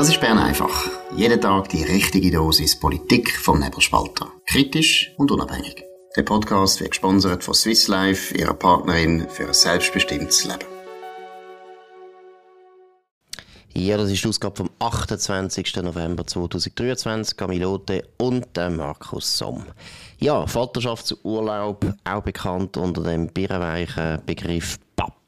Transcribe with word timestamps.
Das 0.00 0.08
ist 0.08 0.18
Bern 0.18 0.38
einfach. 0.38 0.88
Jeden 1.14 1.42
Tag 1.42 1.68
die 1.68 1.82
richtige 1.82 2.30
Dosis 2.30 2.74
Politik 2.80 3.36
vom 3.36 3.60
Nebelspalter. 3.60 4.32
Kritisch 4.46 5.12
und 5.18 5.30
unabhängig. 5.30 5.84
Der 6.16 6.22
Podcast 6.22 6.80
wird 6.80 6.92
gesponsert 6.92 7.44
von 7.44 7.52
Swiss 7.52 7.86
Life, 7.86 8.34
ihrer 8.34 8.54
Partnerin 8.54 9.28
für 9.28 9.48
ein 9.48 9.52
selbstbestimmtes 9.52 10.46
Leben. 10.46 10.64
Ja, 13.74 13.98
das 13.98 14.10
ist 14.10 14.24
die 14.24 14.28
Ausgabe 14.28 14.56
vom 14.56 14.70
28. 14.78 15.76
November 15.82 16.26
2023. 16.26 17.36
Camilote 17.36 18.08
und 18.16 18.56
der 18.56 18.70
Markus 18.70 19.36
Somm. 19.36 19.66
Ja, 20.18 20.46
Vaterschaftsurlaub, 20.46 21.84
auch 22.04 22.22
bekannt 22.22 22.78
unter 22.78 23.02
dem 23.02 23.26
birrenweichen 23.26 24.22
Begriff 24.24 24.78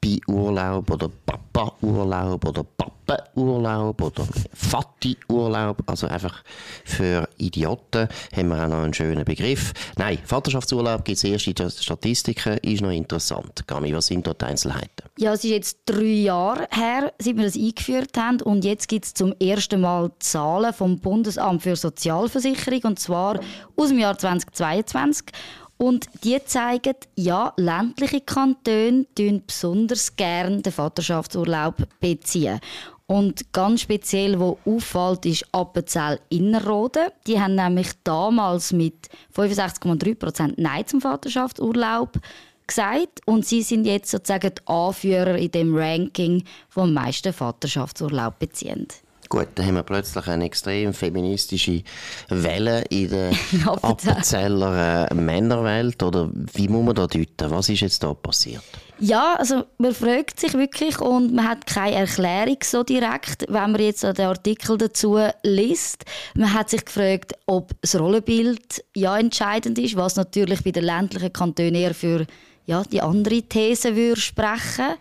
Papi-Urlaub 0.03 0.91
oder 0.91 1.09
Papa-Urlaub 1.25 2.45
oder 2.45 2.63
Papa-Urlaub 2.63 4.01
oder 4.01 4.27
Vati-Urlaub. 4.53 5.81
Also 5.85 6.07
einfach 6.07 6.43
für 6.83 7.27
Idioten 7.37 8.09
haben 8.35 8.47
wir 8.49 8.63
auch 8.63 8.67
noch 8.67 8.83
einen 8.83 8.93
schönen 8.93 9.23
Begriff. 9.23 9.71
Nein, 9.97 10.17
Vaterschaftsurlaub 10.25 11.05
gibt 11.05 11.17
es 11.17 11.23
erst 11.23 11.47
in 11.47 11.53
den 11.53 11.69
Statistiken, 11.69 12.57
ist 12.57 12.81
noch 12.81 12.91
interessant. 12.91 13.65
Gami, 13.65 13.93
was 13.95 14.07
sind 14.07 14.27
dort 14.27 14.41
die 14.41 14.45
Einzelheiten? 14.45 15.09
Ja, 15.17 15.33
es 15.33 15.45
ist 15.45 15.51
jetzt 15.51 15.79
drei 15.85 16.03
Jahre 16.03 16.67
her, 16.69 17.13
seit 17.19 17.37
wir 17.37 17.45
das 17.45 17.55
eingeführt 17.55 18.17
haben 18.17 18.41
und 18.41 18.65
jetzt 18.65 18.89
gibt 18.89 19.05
es 19.05 19.13
zum 19.13 19.33
ersten 19.39 19.79
Mal 19.79 20.11
Zahlen 20.19 20.73
vom 20.73 20.99
Bundesamt 20.99 21.63
für 21.63 21.77
Sozialversicherung 21.77 22.81
und 22.83 22.99
zwar 22.99 23.39
aus 23.77 23.87
dem 23.87 23.99
Jahr 23.99 24.17
2022. 24.17 25.27
Und 25.83 26.07
die 26.23 26.41
zeigen, 26.45 26.95
ja, 27.17 27.51
ländliche 27.57 28.21
Kantone 28.21 29.05
beziehen 29.17 29.45
besonders 29.45 30.15
gern 30.15 30.63
den 30.63 30.71
Vaterschaftsurlaub 30.71 31.75
beziehen. 31.99 32.61
Und 33.05 33.51
ganz 33.51 33.81
speziell, 33.81 34.39
wo 34.39 34.57
auffällt, 34.65 35.25
ist 35.25 35.45
Appenzell 35.51 36.21
Innerrhoden. 36.29 37.09
Die 37.27 37.37
haben 37.37 37.55
nämlich 37.55 37.89
damals 38.05 38.71
mit 38.71 39.09
65,3% 39.35 40.53
Nein 40.55 40.87
zum 40.87 41.01
Vaterschaftsurlaub 41.01 42.17
gesagt 42.65 43.19
und 43.25 43.45
sie 43.45 43.61
sind 43.61 43.83
jetzt 43.83 44.09
sozusagen 44.09 44.53
die 44.57 44.67
Anführer 44.67 45.37
in 45.37 45.51
dem 45.51 45.75
Ranking, 45.75 46.45
wo 46.71 46.83
am 46.83 46.93
meisten 46.93 47.33
Vaterschaftsurlaub 47.33 48.39
beziehen. 48.39 48.87
Gut, 49.29 49.47
dann 49.55 49.65
haben 49.65 49.75
wir 49.75 49.83
plötzlich 49.83 50.27
eine 50.27 50.45
extrem 50.45 50.93
feministische 50.93 51.83
Welle 52.29 52.83
in 52.89 53.09
der 53.09 53.31
Appenzeller 53.81 55.09
äh, 55.09 55.13
Männerwelt. 55.13 56.01
Oder 56.03 56.29
wie 56.53 56.67
muss 56.67 56.85
man 56.85 56.95
da 56.95 57.07
deuten? 57.07 57.51
Was 57.51 57.69
ist 57.69 57.81
jetzt 57.81 58.03
da 58.03 58.13
passiert? 58.13 58.63
Ja, 58.99 59.35
also 59.37 59.65
man 59.79 59.93
fragt 59.93 60.39
sich 60.39 60.53
wirklich 60.53 61.01
und 61.01 61.33
man 61.33 61.49
hat 61.49 61.65
keine 61.65 61.95
Erklärung 61.97 62.57
so 62.63 62.83
direkt, 62.83 63.45
wenn 63.49 63.71
man 63.71 63.81
jetzt 63.81 64.03
den 64.03 64.19
Artikel 64.21 64.77
dazu 64.77 65.19
liest. 65.41 66.05
Man 66.35 66.53
hat 66.53 66.69
sich 66.69 66.85
gefragt, 66.85 67.33
ob 67.47 67.71
das 67.81 67.99
Rollenbild 67.99 68.83
ja 68.95 69.17
entscheidend 69.17 69.79
ist, 69.79 69.95
was 69.97 70.15
natürlich 70.15 70.63
bei 70.63 70.71
den 70.71 70.85
ländlichen 70.85 71.33
Kantonen 71.33 71.75
eher 71.75 71.93
für 71.93 72.25
ja, 72.65 72.83
die 72.83 73.01
andere 73.01 73.41
These 73.41 73.95
würde 73.95 74.19
sprechen. 74.19 74.95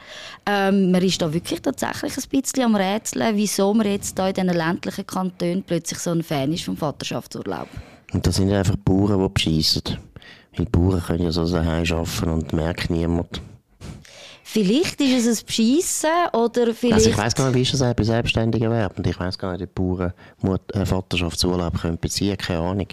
Ähm, 0.46 0.90
man 0.90 1.02
ist 1.02 1.22
da 1.22 1.32
wirklich 1.32 1.62
tatsächlich 1.62 2.16
ein 2.16 2.40
bisschen 2.40 2.64
am 2.64 2.74
Rätseln, 2.74 3.36
wieso 3.36 3.72
man 3.72 3.86
jetzt 3.86 4.18
da 4.18 4.28
in 4.28 4.34
diesen 4.34 4.48
ländlichen 4.48 5.06
Kantonen 5.06 5.62
plötzlich 5.62 5.98
so 5.98 6.10
ein 6.10 6.22
Fan 6.22 6.52
ist 6.52 6.64
vom 6.64 6.76
Vaterschaftsurlaub. 6.76 7.68
Und 8.12 8.26
das 8.26 8.36
sind 8.36 8.48
ja 8.48 8.58
einfach 8.58 8.76
Bauern, 8.76 9.22
die 9.22 9.28
beschissen. 9.32 9.98
Weil 10.56 10.66
Bauern 10.66 11.02
können 11.02 11.24
ja 11.24 11.32
so 11.32 11.48
daheim 11.48 11.84
arbeiten 11.90 12.30
und 12.30 12.52
merkt 12.52 12.90
niemand. 12.90 13.40
Vielleicht 14.44 15.00
ist 15.00 15.26
es 15.26 15.40
ein 15.40 15.46
Beschissen 15.46 16.10
oder 16.34 16.74
vielleicht... 16.74 16.94
Also 16.94 17.10
ich 17.10 17.16
weiss 17.16 17.34
gar 17.34 17.46
nicht, 17.46 17.54
wie 17.54 17.62
ist 17.62 17.72
das 17.72 17.94
bei 17.94 18.02
selbstständigen 18.02 18.70
Erwerbenden? 18.70 19.10
Ich 19.10 19.18
weiss 19.18 19.38
gar 19.38 19.52
nicht, 19.52 19.62
ob 19.62 19.74
Bauern 19.74 20.12
einen 20.74 20.84
Vaterschaftsurlaub 20.84 21.80
können 21.80 21.98
beziehen 21.98 22.36
können, 22.36 22.58
keine 22.58 22.70
Ahnung. 22.70 22.88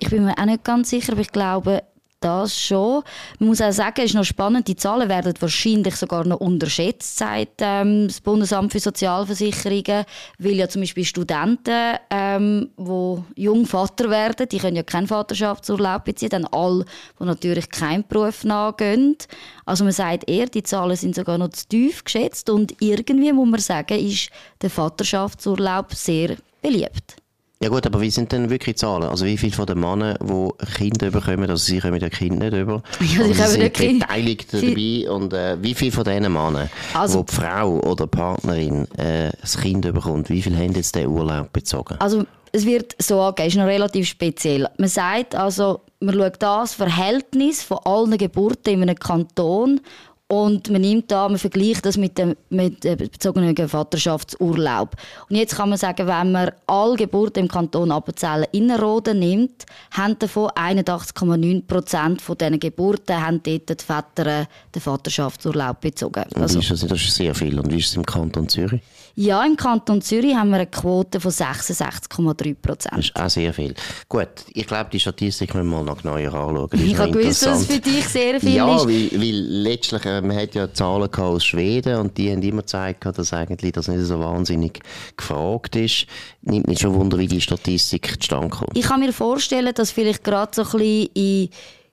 Ich 0.00 0.08
bin 0.08 0.24
mir 0.24 0.36
auch 0.36 0.46
nicht 0.46 0.64
ganz 0.64 0.90
sicher, 0.90 1.12
aber 1.12 1.20
ich 1.20 1.30
glaube, 1.30 1.82
das 2.20 2.58
schon. 2.58 3.02
Man 3.38 3.48
muss 3.48 3.60
auch 3.60 3.72
sagen, 3.72 3.94
es 3.98 4.10
ist 4.10 4.14
noch 4.14 4.24
spannend, 4.24 4.68
die 4.68 4.76
Zahlen 4.76 5.08
werden 5.08 5.34
wahrscheinlich 5.40 5.96
sogar 5.96 6.26
noch 6.26 6.40
unterschätzt, 6.40 7.16
sagt 7.16 7.60
ähm, 7.60 8.08
das 8.08 8.20
Bundesamt 8.20 8.72
für 8.72 8.80
Sozialversicherungen, 8.80 10.04
weil 10.38 10.52
ja 10.52 10.68
zum 10.68 10.82
Beispiel 10.82 11.04
Studenten, 11.04 11.96
ähm, 12.10 12.70
die 12.78 13.42
jung 13.42 13.66
Vater 13.66 14.10
werden, 14.10 14.48
die 14.48 14.58
können 14.58 14.76
ja 14.76 14.82
keinen 14.82 15.06
Vaterschaftsurlaub 15.06 16.04
beziehen, 16.04 16.30
dann 16.30 16.46
alle, 16.46 16.84
die 17.18 17.24
natürlich 17.24 17.70
keinen 17.70 18.06
Beruf 18.06 18.44
nachgehen. 18.44 19.16
Also 19.64 19.84
man 19.84 19.92
sagt 19.92 20.28
eher, 20.28 20.46
die 20.46 20.62
Zahlen 20.62 20.96
sind 20.96 21.14
sogar 21.14 21.38
noch 21.38 21.50
zu 21.50 21.68
tief 21.68 22.04
geschätzt 22.04 22.50
und 22.50 22.74
irgendwie 22.80 23.32
muss 23.32 23.48
man 23.48 23.60
sagen, 23.60 23.98
ist 23.98 24.30
der 24.60 24.70
Vaterschaftsurlaub 24.70 25.94
sehr 25.94 26.36
beliebt. 26.60 27.16
Ja 27.62 27.68
gut, 27.68 27.84
aber 27.84 28.00
wie 28.00 28.10
sind 28.10 28.32
denn 28.32 28.48
wirklich 28.48 28.76
die 28.76 28.80
Zahlen? 28.80 29.02
Also 29.02 29.26
wie 29.26 29.36
viele 29.36 29.52
von 29.52 29.66
den 29.66 29.80
Männern, 29.80 30.16
die 30.22 30.66
Kinder 30.76 31.10
bekommen, 31.10 31.50
also 31.50 31.62
sie 31.62 31.78
kommen 31.78 32.00
ja 32.00 32.08
Kind 32.08 32.38
nicht 32.38 32.54
über, 32.54 32.82
ja, 33.00 33.24
sie, 33.24 33.34
sie 33.34 33.46
sind 33.46 34.00
beteiligt 34.00 34.54
dabei 34.54 35.10
und 35.10 35.34
äh, 35.34 35.62
wie 35.62 35.74
viele 35.74 35.92
von 35.92 36.04
diesen 36.04 36.32
Männern, 36.32 36.70
also, 36.94 37.18
wo 37.18 37.22
die 37.24 37.34
Frau 37.34 37.80
oder 37.80 38.06
die 38.06 38.16
Partnerin 38.16 38.90
äh, 38.96 39.30
das 39.42 39.58
Kind 39.58 39.82
bekommt, 39.82 40.30
wie 40.30 40.40
viele 40.40 40.56
haben 40.56 40.72
jetzt 40.72 40.94
den 40.94 41.08
Urlaub 41.08 41.52
bezogen? 41.52 41.96
Also 41.98 42.24
es 42.50 42.64
wird 42.64 42.96
so 42.98 43.20
angehen, 43.20 43.48
ist 43.48 43.56
noch 43.56 43.66
relativ 43.66 44.08
speziell. 44.08 44.66
Man 44.78 44.88
sagt 44.88 45.34
also, 45.34 45.82
man 46.00 46.14
schaut 46.14 46.36
das 46.42 46.72
Verhältnis 46.72 47.62
von 47.62 47.78
allen 47.84 48.16
Geburten 48.16 48.72
in 48.72 48.82
einem 48.82 48.96
Kanton 48.96 49.82
und 50.30 50.70
man 50.70 50.80
nimmt 50.80 51.10
da, 51.10 51.28
man 51.28 51.38
vergleicht 51.38 51.84
das 51.84 51.96
mit 51.96 52.16
dem 52.16 52.36
mit 52.50 52.84
dem 52.84 52.98
bezogenen 52.98 53.56
Vaterschaftsurlaub. 53.56 54.94
Und 55.28 55.34
jetzt 55.34 55.56
kann 55.56 55.70
man 55.70 55.78
sagen, 55.78 56.06
wenn 56.06 56.30
man 56.30 56.52
alle 56.68 56.96
Geburten 56.96 57.40
im 57.40 57.48
Kanton 57.48 57.90
Appenzell 57.90 58.46
Innerrhoden 58.52 59.18
nimmt, 59.18 59.66
haben 59.90 60.16
davon 60.20 60.48
81,9 60.50 61.66
Prozent 61.66 62.22
von 62.22 62.38
diesen 62.38 62.60
Geburten 62.60 63.20
haben 63.20 63.42
dort 63.42 63.68
die 63.68 63.84
Väter 63.84 64.46
den 64.72 64.80
Vaterschaftsurlaub 64.80 65.80
bezogen. 65.80 66.24
Also, 66.36 66.60
ist 66.60 66.70
das, 66.70 66.86
das 66.86 67.00
ist 67.00 67.16
sehr 67.16 67.34
viel. 67.34 67.58
Und 67.58 67.72
wie 67.72 67.78
ist 67.78 67.88
es 67.88 67.96
im 67.96 68.06
Kanton 68.06 68.48
Zürich? 68.48 68.82
Ja, 69.14 69.44
im 69.44 69.56
Kanton 69.56 70.00
Zürich 70.00 70.34
haben 70.34 70.50
wir 70.50 70.56
eine 70.56 70.66
Quote 70.66 71.20
von 71.20 71.30
66,3 71.30 72.54
Prozent. 72.54 72.92
Das 72.96 73.04
ist 73.06 73.16
auch 73.16 73.30
sehr 73.30 73.52
viel. 73.52 73.74
Gut, 74.08 74.28
ich 74.52 74.66
glaube, 74.66 74.90
die 74.92 75.00
Statistik 75.00 75.54
müssen 75.54 75.70
wir 75.70 75.82
noch 75.82 76.02
genauer 76.02 76.18
anschauen. 76.18 76.68
Ich 76.72 76.96
habe 76.96 77.10
gewusst, 77.10 77.44
dass 77.46 77.60
es 77.60 77.66
für 77.66 77.80
dich 77.80 78.08
sehr 78.08 78.40
viel 78.40 78.54
ja, 78.54 78.76
ist. 78.76 78.82
Ja, 78.82 78.88
weil, 78.88 79.20
weil 79.20 79.40
letztlich 79.62 80.04
äh, 80.04 80.20
man 80.20 80.36
hat 80.36 80.54
ja 80.54 80.72
Zahlen 80.72 81.12
aus 81.12 81.44
Schweden 81.44 81.96
und 81.98 82.16
die 82.16 82.30
haben 82.30 82.42
immer 82.42 82.62
gezeigt, 82.62 83.04
dass 83.04 83.32
eigentlich 83.32 83.72
das 83.72 83.88
nicht 83.88 84.04
so 84.04 84.18
wahnsinnig 84.20 84.80
gefragt 85.16 85.76
ist. 85.76 86.06
Nimmt 86.42 86.68
mich 86.68 86.80
schon 86.80 86.94
Wunder, 86.94 87.18
wie 87.18 87.26
die 87.26 87.40
Statistik 87.40 88.20
zustande 88.20 88.48
kommt. 88.48 88.76
Ich 88.76 88.84
kann 88.84 89.00
mir 89.00 89.12
vorstellen, 89.12 89.74
dass 89.74 89.90
vielleicht 89.90 90.24
gerade 90.24 90.52
so 90.54 90.62
ein 90.62 90.70
bisschen 90.70 91.08
in 91.14 91.48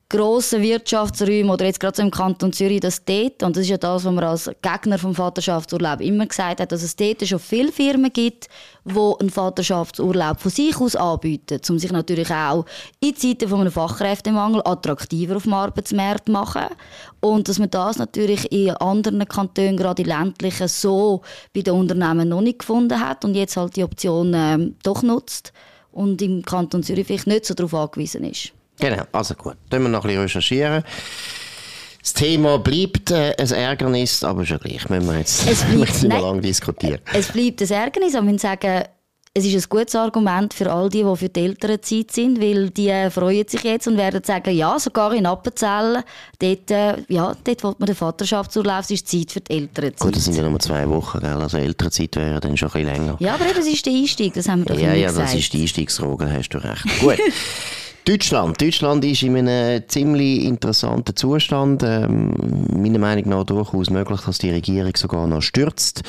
grossen 0.10 0.62
Wirtschaftsräumen 0.62 1.50
oder 1.50 1.66
jetzt 1.66 1.82
gerade 1.82 1.98
so 1.98 2.02
im 2.02 2.12
Kanton 2.12 2.54
Zürich, 2.54 2.80
dass 2.80 3.04
dort, 3.04 3.44
und 3.44 3.58
das 3.58 3.64
ist 3.64 3.70
ja 3.70 3.78
das, 3.78 4.06
was 4.06 4.14
man 4.14 4.24
als 4.24 4.50
Gegner 4.62 4.98
vom 4.98 5.14
Vaterschaftsurlaub 5.14 6.00
immer 6.00 6.26
gesagt 6.26 6.62
hat, 6.62 6.72
dass 6.72 6.82
es 6.82 6.96
dort 6.96 7.28
schon 7.28 7.40
viele 7.40 7.74
Firmen 7.74 8.14
gibt, 8.14 8.48
die 8.86 9.14
einen 9.20 9.30
Vaterschaftsurlaub 9.30 10.40
von 10.40 10.50
sich 10.50 10.78
aus 10.80 10.96
anbieten, 10.96 11.60
um 11.70 11.78
sich 11.78 11.92
natürlich 11.92 12.32
auch 12.32 12.66
in 13.02 13.18
Zeiten 13.18 13.50
von 13.50 13.62
einem 13.62 13.72
Fachkräftemangel 13.72 14.62
attraktiver 14.64 15.36
auf 15.36 15.44
dem 15.44 15.54
Arbeitsmarkt 15.54 16.28
zu 16.28 16.32
machen. 16.32 16.68
Und 17.20 17.50
dass 17.50 17.60
man 17.60 17.70
das 17.70 17.98
natürlich 17.98 18.50
in 18.50 18.72
anderen 18.72 19.28
Kantonen, 19.28 19.76
gerade 19.76 20.04
in 20.04 20.08
ländlichen, 20.08 20.70
so 20.70 21.22
bei 21.54 21.62
den 21.62 21.74
Unternehmen 21.74 22.30
noch 22.30 22.42
nicht 22.42 22.60
gefunden 22.60 22.98
hat 22.98 23.26
und 23.26 23.36
jetzt 23.36 23.58
halt 23.58 23.76
die 23.76 23.84
Option 23.84 24.34
ähm, 24.34 24.76
doch 24.84 25.04
nutzt 25.04 25.52
und 25.92 26.22
im 26.22 26.44
Kanton 26.44 26.84
Zürich 26.84 27.08
vielleicht 27.08 27.28
nicht 27.28 27.46
so 27.46 27.54
darauf 27.54 27.74
angewiesen 27.74 28.24
ist. 28.24 28.54
Genau, 28.80 29.04
also 29.12 29.34
gut. 29.36 29.56
Dann 29.70 29.84
wir 29.84 29.90
noch 29.90 30.04
ein 30.04 30.08
bisschen 30.08 30.22
recherchieren. 30.22 30.84
Das 32.02 32.14
Thema 32.14 32.58
bleibt 32.60 33.12
äh, 33.12 33.36
ein 33.38 33.52
Ärgernis, 33.52 34.24
aber 34.24 34.46
schon 34.46 34.60
gleich 34.60 34.88
müssen 34.88 35.10
wir 35.10 35.18
jetzt 35.18 35.46
es 35.46 35.64
bleibt, 35.66 36.04
nicht 36.04 36.04
lange 36.04 36.42
diskutieren. 36.42 37.02
Es 37.14 37.28
bleibt 37.32 37.62
ein 37.62 37.70
Ärgernis, 37.70 38.16
aber 38.16 38.28
wir 38.28 38.40
sagen, 38.40 38.84
es 39.34 39.46
ist 39.46 39.66
ein 39.66 39.70
gutes 39.70 39.94
Argument 39.94 40.54
für 40.54 40.72
all 40.72 40.90
die, 40.90 41.04
die 41.04 41.16
für 41.16 41.30
die 41.30 41.42
ältere 41.42 41.80
Zeit 41.82 42.12
sind, 42.12 42.42
weil 42.42 42.70
die 42.72 42.88
äh, 42.90 43.12
freuen 43.12 43.48
sich 43.48 43.62
jetzt 43.64 43.88
und 43.88 43.98
werden 43.98 44.24
sagen, 44.24 44.56
ja, 44.56 44.80
sogar 44.80 45.14
in 45.14 45.26
Appenzell, 45.26 46.04
dort, 46.40 46.72
äh, 46.72 46.96
ja, 47.08 47.36
dort 47.44 47.64
will 47.64 47.76
man 47.78 47.86
den 47.86 47.96
Vaterschaftsurlaub, 47.96 48.82
es 48.82 48.92
ist 48.92 49.08
Zeit 49.08 49.32
für 49.32 49.42
die 49.42 49.58
ältere 49.58 49.94
Zeit. 49.94 50.00
Gut, 50.00 50.16
das 50.16 50.26
sind 50.26 50.38
ja 50.38 50.50
nur 50.50 50.60
zwei 50.60 50.90
Wochen, 50.90 51.20
gell? 51.20 51.30
also 51.40 51.58
ältere 51.58 51.92
Zeit 51.92 52.16
wäre 52.16 52.40
dann 52.40 52.58
schon 52.58 52.70
ein 52.70 52.86
bisschen 52.86 53.04
länger. 53.04 53.18
Ja, 53.20 53.36
aber 53.36 53.46
eben, 53.46 53.56
das 53.58 53.68
ist 53.68 53.86
der 53.86 53.94
Einstieg, 53.94 54.34
das 54.34 54.48
haben 54.48 54.66
wir 54.66 54.74
doch 54.74 54.82
Ja, 54.82 54.94
ja, 54.94 55.10
gesagt. 55.10 55.28
das 55.28 55.36
ist 55.36 55.54
die 55.54 55.62
Einstiegsfrage, 55.62 56.32
hast 56.32 56.50
du 56.50 56.58
recht. 56.58 56.86
Gut. 57.02 57.18
Deutschland. 58.08 58.62
Deutschland 58.62 59.04
ist 59.04 59.22
in 59.22 59.36
einem 59.36 59.84
ziemlich 59.90 60.46
interessanten 60.46 61.14
Zustand. 61.14 61.84
Ähm, 61.84 62.34
meiner 62.72 63.00
Meinung 63.00 63.28
nach 63.28 63.44
durchaus 63.44 63.90
möglich, 63.90 64.22
dass 64.22 64.38
die 64.38 64.50
Regierung 64.50 64.96
sogar 64.96 65.28
noch 65.28 65.42
stürzt. 65.42 66.04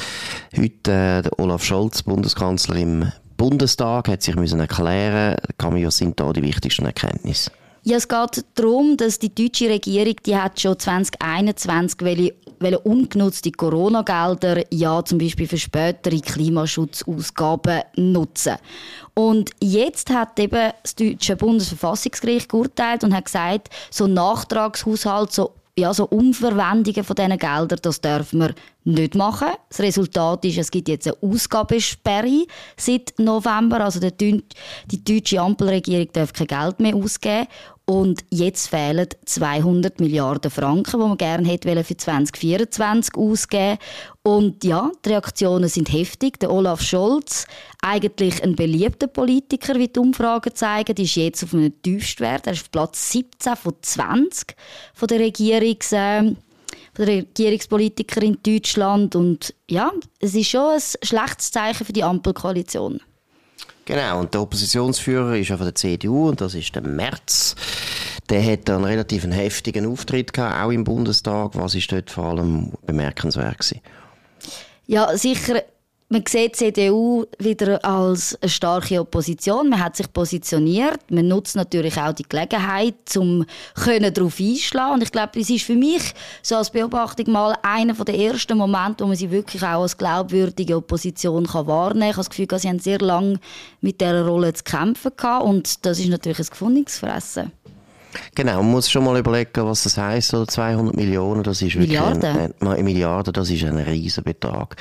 Heute 0.56 0.92
äh, 0.92 1.22
der 1.22 1.38
Olaf 1.40 1.64
Scholz, 1.64 2.04
Bundeskanzler 2.04 2.76
im 2.76 3.12
Bundestag, 3.36 4.06
hat 4.06 4.22
sich 4.22 4.36
müssen 4.36 4.60
erklären. 4.60 5.38
Was 5.58 5.96
sind 5.96 6.20
da 6.20 6.32
die 6.32 6.44
wichtigsten 6.44 6.86
Erkenntnisse? 6.86 7.50
Ja, 7.82 7.96
es 7.96 8.08
geht 8.08 8.44
darum, 8.54 8.96
dass 8.96 9.18
die 9.18 9.34
deutsche 9.34 9.68
Regierung, 9.68 10.16
die 10.26 10.36
hat 10.36 10.60
schon 10.60 10.78
2021 10.78 12.00
welche, 12.02 12.34
welche 12.58 12.78
ungenutzte 12.80 13.52
Corona-Gelder 13.52 14.64
ja 14.70 15.04
zum 15.04 15.18
Beispiel 15.18 15.46
für 15.46 15.58
spätere 15.58 16.20
Klimaschutzausgaben 16.20 17.82
nutzen. 17.96 18.56
Und 19.14 19.50
jetzt 19.62 20.10
hat 20.10 20.38
eben 20.38 20.72
das 20.82 20.94
deutsche 20.96 21.36
Bundesverfassungsgericht 21.36 22.48
geurteilt 22.48 23.04
und 23.04 23.14
hat 23.14 23.26
gesagt, 23.26 23.68
so 23.90 24.06
Nachtragshaushalt, 24.06 25.32
so 25.32 25.54
ja, 25.78 25.94
so 25.94 26.06
Umverwendungen 26.06 27.04
von 27.04 27.14
diesen 27.14 27.38
Geldern, 27.38 27.78
das 27.82 28.00
dürfen 28.00 28.40
wir 28.40 28.54
nicht 28.88 29.14
machen. 29.14 29.48
Das 29.68 29.80
Resultat 29.80 30.44
ist, 30.44 30.58
es 30.58 30.70
gibt 30.70 30.88
jetzt 30.88 31.06
eine 31.06 31.16
Ausgabesperre 31.22 32.46
seit 32.76 33.14
November. 33.18 33.80
Also 33.84 34.00
die, 34.00 34.44
deutsche 35.04 35.40
Ampelregierung 35.40 36.08
darf 36.12 36.32
kein 36.32 36.46
Geld 36.46 36.80
mehr 36.80 36.94
ausgeben. 36.94 37.46
Und 37.84 38.22
jetzt 38.28 38.68
fehlen 38.68 39.08
200 39.24 39.98
Milliarden 39.98 40.50
Franken, 40.50 41.00
die 41.00 41.06
man 41.06 41.16
gerne 41.16 41.48
hätte 41.48 41.84
für 41.84 41.96
2024 41.96 43.14
ausgeben 43.16 43.78
Und 44.22 44.62
ja, 44.62 44.90
die 45.02 45.08
Reaktionen 45.08 45.70
sind 45.70 45.90
heftig. 45.90 46.38
Der 46.40 46.52
Olaf 46.52 46.82
Scholz, 46.82 47.46
eigentlich 47.80 48.44
ein 48.44 48.56
beliebter 48.56 49.06
Politiker, 49.06 49.76
wie 49.76 49.88
die 49.88 50.00
Umfragen 50.00 50.54
zeigen, 50.54 50.96
ist 51.02 51.16
jetzt 51.16 51.44
auf 51.44 51.54
einem 51.54 51.80
Tiefstwert. 51.80 52.46
Er 52.46 52.52
ist 52.52 52.64
auf 52.64 52.70
Platz 52.70 53.10
17 53.10 53.56
von 53.56 53.74
20 53.80 54.54
von 54.92 55.08
der 55.08 55.20
Regierungs... 55.20 55.94
Regierungspolitiker 56.98 58.22
in 58.22 58.38
Deutschland. 58.42 59.16
Und 59.16 59.54
ja, 59.68 59.92
es 60.20 60.34
ist 60.34 60.50
schon 60.50 60.74
ein 60.74 60.80
schlechtes 61.02 61.50
Zeichen 61.50 61.84
für 61.84 61.92
die 61.92 62.04
Ampelkoalition. 62.04 63.00
Genau, 63.84 64.20
und 64.20 64.34
der 64.34 64.42
Oppositionsführer 64.42 65.36
ist 65.36 65.48
ja 65.48 65.56
von 65.56 65.64
der 65.64 65.74
CDU 65.74 66.28
und 66.28 66.40
das 66.42 66.54
ist 66.54 66.74
der 66.74 66.82
Merz. 66.82 67.56
Der 68.28 68.44
hat 68.44 68.68
einen 68.68 68.84
relativ 68.84 69.24
heftigen 69.24 69.86
Auftritt 69.86 70.34
gehabt, 70.34 70.62
auch 70.62 70.70
im 70.70 70.84
Bundestag. 70.84 71.52
Was 71.54 71.74
ist 71.74 71.90
dort 71.90 72.10
vor 72.10 72.24
allem 72.24 72.72
bemerkenswert 72.84 73.56
gewesen? 73.56 73.80
Ja, 74.86 75.16
sicher 75.16 75.62
man 76.10 76.24
sieht 76.26 76.58
die 76.58 76.72
CDU 76.72 77.26
wieder 77.38 77.84
als 77.84 78.36
eine 78.40 78.48
starke 78.48 78.98
Opposition. 79.00 79.68
Man 79.68 79.84
hat 79.84 79.96
sich 79.96 80.10
positioniert. 80.10 80.98
Man 81.10 81.28
nutzt 81.28 81.54
natürlich 81.54 81.98
auch 81.98 82.14
die 82.14 82.22
Gelegenheit, 82.22 83.14
um 83.16 83.44
darauf 83.76 84.40
einschlagen. 84.40 84.94
Und 84.94 85.02
ich 85.02 85.12
glaube, 85.12 85.38
es 85.38 85.50
ist 85.50 85.64
für 85.64 85.74
mich 85.74 86.14
so 86.42 86.56
als 86.56 86.70
Beobachtung 86.70 87.30
mal 87.30 87.56
einer 87.62 87.92
der 87.92 88.18
ersten 88.18 88.56
Momente, 88.56 89.04
wo 89.04 89.08
man 89.08 89.16
sie 89.16 89.30
wirklich 89.30 89.62
auch 89.62 89.82
als 89.82 89.98
glaubwürdige 89.98 90.76
Opposition 90.76 91.46
kann 91.46 91.66
wahrnehmen 91.66 92.00
kann. 92.00 92.10
Ich 92.10 92.16
habe 92.16 92.26
das 92.26 92.30
Gefühl, 92.30 92.58
sie 92.58 92.68
haben 92.68 92.78
sehr 92.78 93.00
lange 93.00 93.38
mit 93.82 94.00
dieser 94.00 94.26
Rolle 94.26 94.54
zu 94.54 94.64
kämpfen 94.64 95.12
gehabt. 95.14 95.44
Und 95.44 95.84
das 95.84 95.98
ist 95.98 96.08
natürlich 96.08 96.38
ein 96.38 96.46
gefundenes 96.46 96.98
Fressen. 96.98 97.52
Genau, 98.34 98.62
man 98.62 98.70
muss 98.70 98.90
schon 98.90 99.04
mal 99.04 99.18
überlegen, 99.18 99.64
was 99.64 99.84
das 99.84 99.98
heisst, 99.98 100.34
oder 100.34 100.46
200 100.46 100.94
Millionen, 100.96 101.42
das 101.42 101.62
ist 101.62 101.74
wirklich 101.74 101.88
Milliarden. 101.88 102.52
Ein, 102.60 102.68
ein, 102.68 102.84
Milliarden, 102.84 103.32
das 103.32 103.50
ist 103.50 103.64
ein 103.64 103.78
riesen 103.78 104.24
Betrag. 104.24 104.76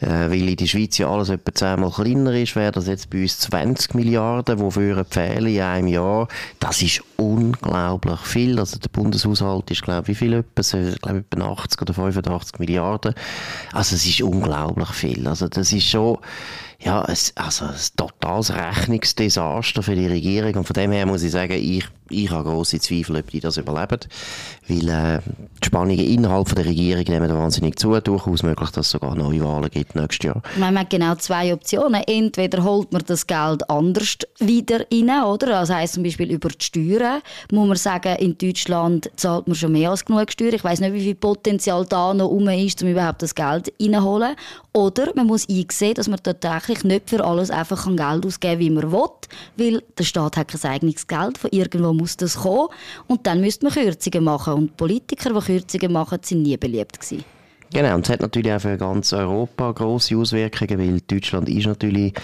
Äh, 0.00 0.30
weil 0.30 0.48
in 0.48 0.56
der 0.56 0.66
Schweiz 0.66 0.98
ja 0.98 1.08
alles 1.08 1.28
etwa 1.28 1.54
zehnmal 1.54 1.90
kleiner 1.90 2.32
ist, 2.32 2.56
wäre 2.56 2.72
das 2.72 2.86
jetzt 2.86 3.10
bei 3.10 3.22
uns 3.22 3.38
20 3.40 3.94
Milliarden, 3.94 4.58
wofür 4.58 5.04
fehlen 5.08 5.46
in 5.46 5.60
einem 5.60 5.88
Jahr. 5.88 6.28
Das 6.60 6.82
ist 6.82 7.02
unglaublich 7.16 8.20
viel. 8.20 8.58
Also 8.58 8.78
der 8.78 8.88
Bundeshaushalt 8.88 9.70
ist, 9.70 9.82
glaube 9.82 10.02
ich, 10.02 10.08
wie 10.08 10.14
viel 10.14 10.32
etwa? 10.34 10.60
Ich 10.60 11.00
glaube, 11.00 11.24
etwa 11.30 11.52
80 11.52 11.82
oder 11.82 11.94
85 11.94 12.58
Milliarden. 12.58 13.14
Also 13.72 13.96
es 13.96 14.06
ist 14.06 14.22
unglaublich 14.22 14.90
viel. 14.90 15.26
Also 15.26 15.48
das 15.48 15.72
ist 15.72 15.88
schon, 15.88 16.18
ja, 16.78 17.02
ein, 17.02 17.16
also 17.36 17.64
ein 17.64 17.74
totales 17.96 18.54
Rechnungsdesaster 18.54 19.82
für 19.82 19.94
die 19.94 20.06
Regierung. 20.06 20.56
Und 20.56 20.64
von 20.66 20.74
dem 20.74 20.92
her 20.92 21.06
muss 21.06 21.22
ich 21.22 21.32
sagen, 21.32 21.54
ich, 21.54 21.84
ich 22.10 22.30
habe 22.30 22.50
grosse 22.50 22.78
Zweifel, 22.78 23.16
ob 23.16 23.30
die 23.30 23.40
das 23.40 23.56
überleben. 23.56 24.00
Weil 24.68 24.88
äh, 24.88 25.20
die 25.62 25.66
Spannungen 25.66 25.98
innerhalb 25.98 26.54
der 26.54 26.66
Regierung 26.66 27.04
nehmen 27.08 27.32
wahnsinnig 27.32 27.78
zu. 27.78 27.98
Durchaus 28.00 28.42
möglich, 28.42 28.70
dass 28.70 28.86
es 28.86 28.92
sogar 28.92 29.14
neue 29.14 29.42
Wahlen 29.42 29.70
gibt 29.70 29.94
nächstes 29.94 30.26
Jahr. 30.26 30.42
Man 30.58 30.78
hat 30.78 30.90
genau 30.90 31.14
zwei 31.14 31.52
Optionen. 31.54 32.02
Entweder 32.06 32.62
holt 32.62 32.92
man 32.92 33.02
das 33.06 33.26
Geld 33.26 33.68
anders 33.70 34.18
wieder 34.38 34.80
rein, 34.92 35.24
oder? 35.24 35.58
Also 35.58 35.74
heisst 35.74 35.94
zum 35.94 36.02
Beispiel 36.02 36.30
über 36.30 36.50
die 36.50 36.64
Steuern. 36.64 37.22
Muss 37.50 37.68
man 37.68 37.76
sagen, 37.76 38.16
in 38.16 38.36
Deutschland 38.36 39.10
zahlt 39.16 39.46
man 39.46 39.56
schon 39.56 39.72
mehr 39.72 39.90
als 39.90 40.04
genug 40.04 40.30
Steuern. 40.30 40.54
Ich 40.54 40.64
weiß 40.64 40.80
nicht, 40.80 40.92
wie 40.92 41.00
viel 41.00 41.14
Potenzial 41.14 41.86
da 41.86 42.12
noch 42.12 42.28
rum 42.28 42.48
ist, 42.48 42.82
um 42.82 42.88
überhaupt 42.88 43.22
das 43.22 43.34
Geld 43.34 43.72
reinzuholen. 43.80 44.36
Oder 44.72 45.12
man 45.14 45.26
muss 45.26 45.48
einsehen, 45.48 45.94
dass 45.94 46.06
man 46.06 46.20
tatsächlich 46.66 46.84
nicht 46.84 47.10
für 47.10 47.24
alles 47.24 47.50
einfach 47.50 47.86
Geld 47.86 48.26
ausgeben 48.26 48.60
wie 48.60 48.70
man 48.70 48.92
will, 48.92 49.08
weil 49.56 49.82
der 49.98 50.04
Staat 50.04 50.36
hat 50.36 50.48
kein 50.48 50.70
eigenes 50.70 51.06
Geld, 51.06 51.38
von 51.38 51.50
irgendwo 51.52 51.92
muss 51.92 52.16
das 52.16 52.36
kommen 52.36 52.68
und 53.06 53.26
dann 53.26 53.40
müsste 53.40 53.66
man 53.66 53.74
Kürzungen 53.74 54.24
machen 54.24 54.54
und 54.54 54.76
Politiker, 54.76 55.32
die 55.32 55.40
Kürzungen 55.40 55.92
machen, 55.92 56.18
sind 56.22 56.42
nie 56.42 56.56
beliebt 56.56 57.00
gewesen. 57.00 57.24
Genau, 57.72 57.96
und 57.96 58.06
es 58.06 58.10
hat 58.10 58.20
natürlich 58.20 58.52
auch 58.52 58.60
für 58.60 58.76
ganz 58.76 59.12
Europa 59.12 59.72
grosse 59.72 60.16
Auswirkungen, 60.16 60.78
weil 60.78 61.00
Deutschland 61.00 61.48
ist 61.48 61.66
natürlich 61.66 62.14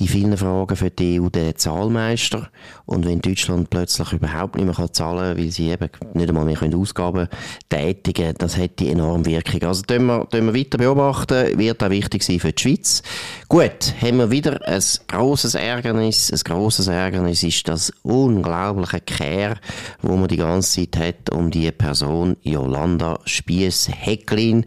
in 0.00 0.08
vielen 0.08 0.36
Fragen 0.36 0.76
für 0.76 0.90
die 0.90 1.20
EU 1.20 1.28
der 1.28 1.56
Zahlmeister. 1.56 2.48
Und 2.86 3.06
wenn 3.06 3.20
Deutschland 3.20 3.68
plötzlich 3.68 4.12
überhaupt 4.14 4.56
nicht 4.56 4.66
mehr 4.66 4.92
zahlen 4.92 5.36
kann, 5.36 5.38
weil 5.38 5.50
sie 5.50 5.70
eben 5.70 5.90
nicht 6.14 6.28
einmal 6.28 6.44
mehr 6.46 6.58
Ausgaben 6.74 7.28
tätigen 7.68 8.24
können, 8.24 8.34
das 8.38 8.56
hätte 8.56 8.88
enorm 8.88 9.26
Wirkung. 9.26 9.62
Also, 9.62 9.82
das 9.86 10.00
wir, 10.00 10.26
wir 10.32 10.54
weiter 10.54 10.78
beobachten, 10.78 11.58
wird 11.58 11.82
auch 11.82 11.90
wichtig 11.90 12.22
sein 12.22 12.40
für 12.40 12.52
die 12.52 12.62
Schweiz. 12.62 13.02
Gut, 13.48 13.94
haben 14.00 14.16
wir 14.16 14.30
wieder 14.30 14.66
ein 14.66 14.82
grosses 15.06 15.54
Ärgernis. 15.54 16.32
Ein 16.32 16.40
grosses 16.44 16.86
Ärgernis 16.86 17.42
ist 17.42 17.68
das 17.68 17.92
unglaubliche 18.02 19.00
Care, 19.00 19.56
wo 20.00 20.16
man 20.16 20.28
die 20.28 20.38
ganze 20.38 20.80
Zeit 20.80 20.96
hat 20.96 21.30
um 21.30 21.50
die 21.50 21.70
Person 21.72 22.36
Jolanda 22.42 23.20
Spiess-Hecklin 23.26 24.64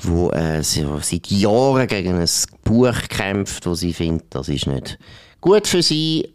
wo 0.00 0.30
äh, 0.30 0.62
seit 0.62 1.26
Jahren 1.28 1.86
gegen 1.86 2.18
ein 2.18 2.28
Buch 2.68 3.08
kämpft, 3.08 3.66
wo 3.66 3.74
sie 3.74 3.92
findet, 3.92 4.34
das 4.34 4.48
ist 4.48 4.66
nicht 4.66 4.98
gut 5.40 5.66
für 5.66 5.82
sie. 5.82 6.34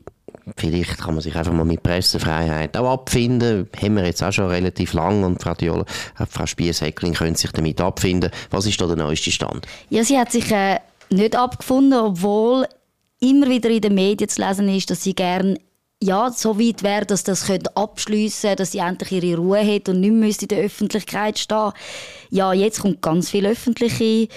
Vielleicht 0.57 0.97
kann 0.97 1.13
man 1.13 1.21
sich 1.21 1.35
einfach 1.35 1.53
mal 1.53 1.63
mit 1.63 1.83
Pressefreiheit 1.83 2.75
auch 2.75 2.91
abfinden. 2.91 3.69
Haben 3.81 3.95
wir 3.95 4.06
jetzt 4.06 4.24
auch 4.24 4.33
schon 4.33 4.47
relativ 4.47 4.94
lang 4.94 5.24
und 5.24 5.41
Frau 5.41 5.53
Diola, 5.53 5.85
äh, 6.19 6.25
Frau 6.25 6.45
Spies-Heckling 6.45 7.13
können 7.13 7.35
sich 7.35 7.51
damit 7.51 7.80
abfinden. 7.80 8.31
Was 8.50 8.65
ist 8.65 8.81
da 8.81 8.88
der 8.88 8.97
neueste 8.97 9.31
Stand? 9.31 9.65
Ja, 9.89 10.03
sie 10.03 10.18
hat 10.18 10.31
sich 10.31 10.51
äh, 10.51 10.80
nicht 11.09 11.35
abgefunden, 11.35 12.00
obwohl 12.00 12.68
immer 13.19 13.47
wieder 13.50 13.69
in 13.69 13.81
den 13.81 13.95
Medien 13.95 14.27
zu 14.27 14.41
lesen 14.41 14.68
ist, 14.68 14.89
dass 14.89 15.03
sie 15.03 15.13
gerne 15.13 15.57
ja, 16.01 16.31
so 16.31 16.59
weit 16.59 16.83
wäre, 16.83 17.06
dass 17.06 17.24
das 17.24 17.50
abschliessen 17.75 18.41
könnte, 18.50 18.56
dass 18.57 18.74
sie 18.74 18.80
endlich 18.80 19.12
ihre 19.24 19.38
Ruhe 19.38 19.65
hat 19.65 19.88
und 19.88 20.01
nicht 20.01 20.12
mehr 20.12 20.30
in 20.30 20.47
der 20.50 20.65
Öffentlichkeit 20.65 21.39
stehen 21.39 21.71
Ja, 22.30 22.51
jetzt 22.51 22.81
kommt 22.81 23.01
ganz 23.01 23.30
viel 23.30 23.45
öffentliche 23.45 24.27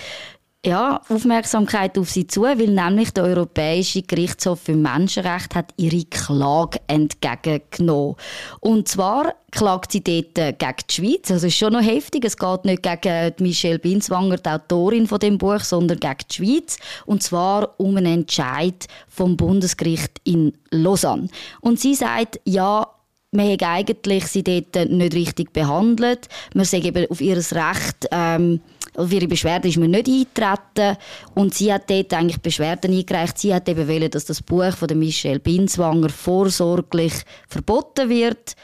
ja, 0.64 1.00
Aufmerksamkeit 1.08 1.96
auf 1.96 2.10
sie 2.10 2.26
zu, 2.26 2.42
weil 2.42 2.56
nämlich 2.56 3.12
der 3.12 3.24
Europäische 3.24 4.02
Gerichtshof 4.02 4.60
für 4.62 4.74
Menschenrechte 4.74 5.56
hat 5.56 5.72
ihre 5.76 6.04
Klage 6.04 6.80
entgegengenommen. 6.88 8.16
Und 8.60 8.88
zwar 8.88 9.34
klagt 9.52 9.92
sie 9.92 10.02
dort 10.02 10.34
gegen 10.34 10.76
die 10.90 10.92
Schweiz. 10.92 11.30
Also 11.30 11.46
ist 11.46 11.56
schon 11.56 11.72
noch 11.72 11.82
heftig. 11.82 12.24
Es 12.24 12.36
geht 12.36 12.64
nicht 12.64 12.82
gegen 12.82 13.34
Michelle 13.38 13.78
Binswanger, 13.78 14.38
die 14.38 14.48
Autorin 14.48 15.06
von 15.06 15.20
dem 15.20 15.38
Buch, 15.38 15.60
sondern 15.60 16.00
gegen 16.00 16.16
die 16.30 16.34
Schweiz. 16.34 16.78
Und 17.06 17.22
zwar 17.22 17.78
um 17.78 17.96
einen 17.96 18.20
Entscheid 18.20 18.86
vom 19.08 19.36
Bundesgericht 19.36 20.20
in 20.24 20.52
Lausanne. 20.70 21.28
Und 21.60 21.78
sie 21.78 21.94
sagt, 21.94 22.40
ja, 22.44 22.88
man 23.30 23.52
hat 23.52 23.62
eigentlich 23.62 24.26
sie 24.26 24.42
dort 24.42 24.90
nicht 24.90 25.14
richtig 25.14 25.52
behandelt. 25.52 26.28
Man 26.54 26.64
sagt 26.64 26.84
eben 26.84 27.08
auf 27.08 27.20
ihr 27.20 27.36
Recht, 27.36 28.08
ähm, 28.10 28.60
auf 28.96 29.12
ihre 29.12 29.28
Beschwerde 29.28 29.68
ist 29.68 29.78
man 29.78 29.90
nicht 29.90 30.08
eingetreten 30.08 30.96
und 31.34 31.54
sie 31.54 31.72
hat 31.72 31.90
dort 31.90 32.12
eigentlich 32.12 32.40
Beschwerden 32.40 32.92
eingereicht. 32.92 33.38
Sie 33.38 33.54
hat 33.54 33.68
eben 33.68 33.88
wollen, 33.88 34.10
dass 34.10 34.24
das 34.24 34.42
Buch 34.42 34.72
von 34.72 34.98
Michelle 34.98 35.38
Binswanger 35.38 36.08
vorsorglich 36.08 37.14
verboten 37.48 38.08
wird. 38.08 38.56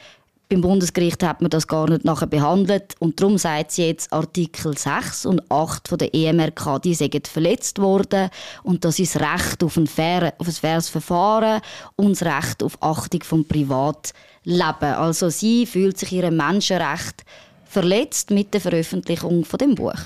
Beim 0.53 0.61
Bundesgericht 0.61 1.23
hat 1.23 1.41
man 1.41 1.49
das 1.49 1.67
gar 1.67 1.89
nicht 1.89 2.05
nachher 2.05 2.27
behandelt 2.27 2.95
und 2.99 3.19
darum 3.19 3.39
sagt 3.39 3.71
sie 3.71 3.87
jetzt 3.87 4.12
Artikel 4.12 4.77
6 4.77 5.25
und 5.25 5.51
8 5.51 5.89
von 5.89 5.97
der 5.97 6.15
EMRK, 6.15 6.79
die 6.83 6.93
sind 6.93 7.27
verletzt 7.27 7.79
worden 7.79 8.29
und 8.62 8.85
das 8.85 8.99
ist 8.99 9.15
das 9.15 9.23
Recht 9.23 9.65
auf 9.65 9.79
ein, 9.79 9.87
fair, 9.87 10.35
auf 10.37 10.47
ein 10.47 10.53
faires 10.53 10.91
Verfahren 10.91 11.62
und 11.97 12.21
das 12.21 12.23
Recht 12.23 12.62
auf 12.62 12.77
Achtung 12.83 13.23
vom 13.23 13.47
Privatleben. 13.47 14.93
Also 14.95 15.31
sie 15.31 15.65
fühlt 15.65 15.99
sich 15.99 16.12
ihrem 16.12 16.37
Menschenrecht 16.37 17.25
verletzt 17.65 18.31
mit 18.31 18.53
der 18.53 18.61
Veröffentlichung 18.61 19.47
von 19.47 19.57
dem 19.57 19.75
Buch. 19.75 20.01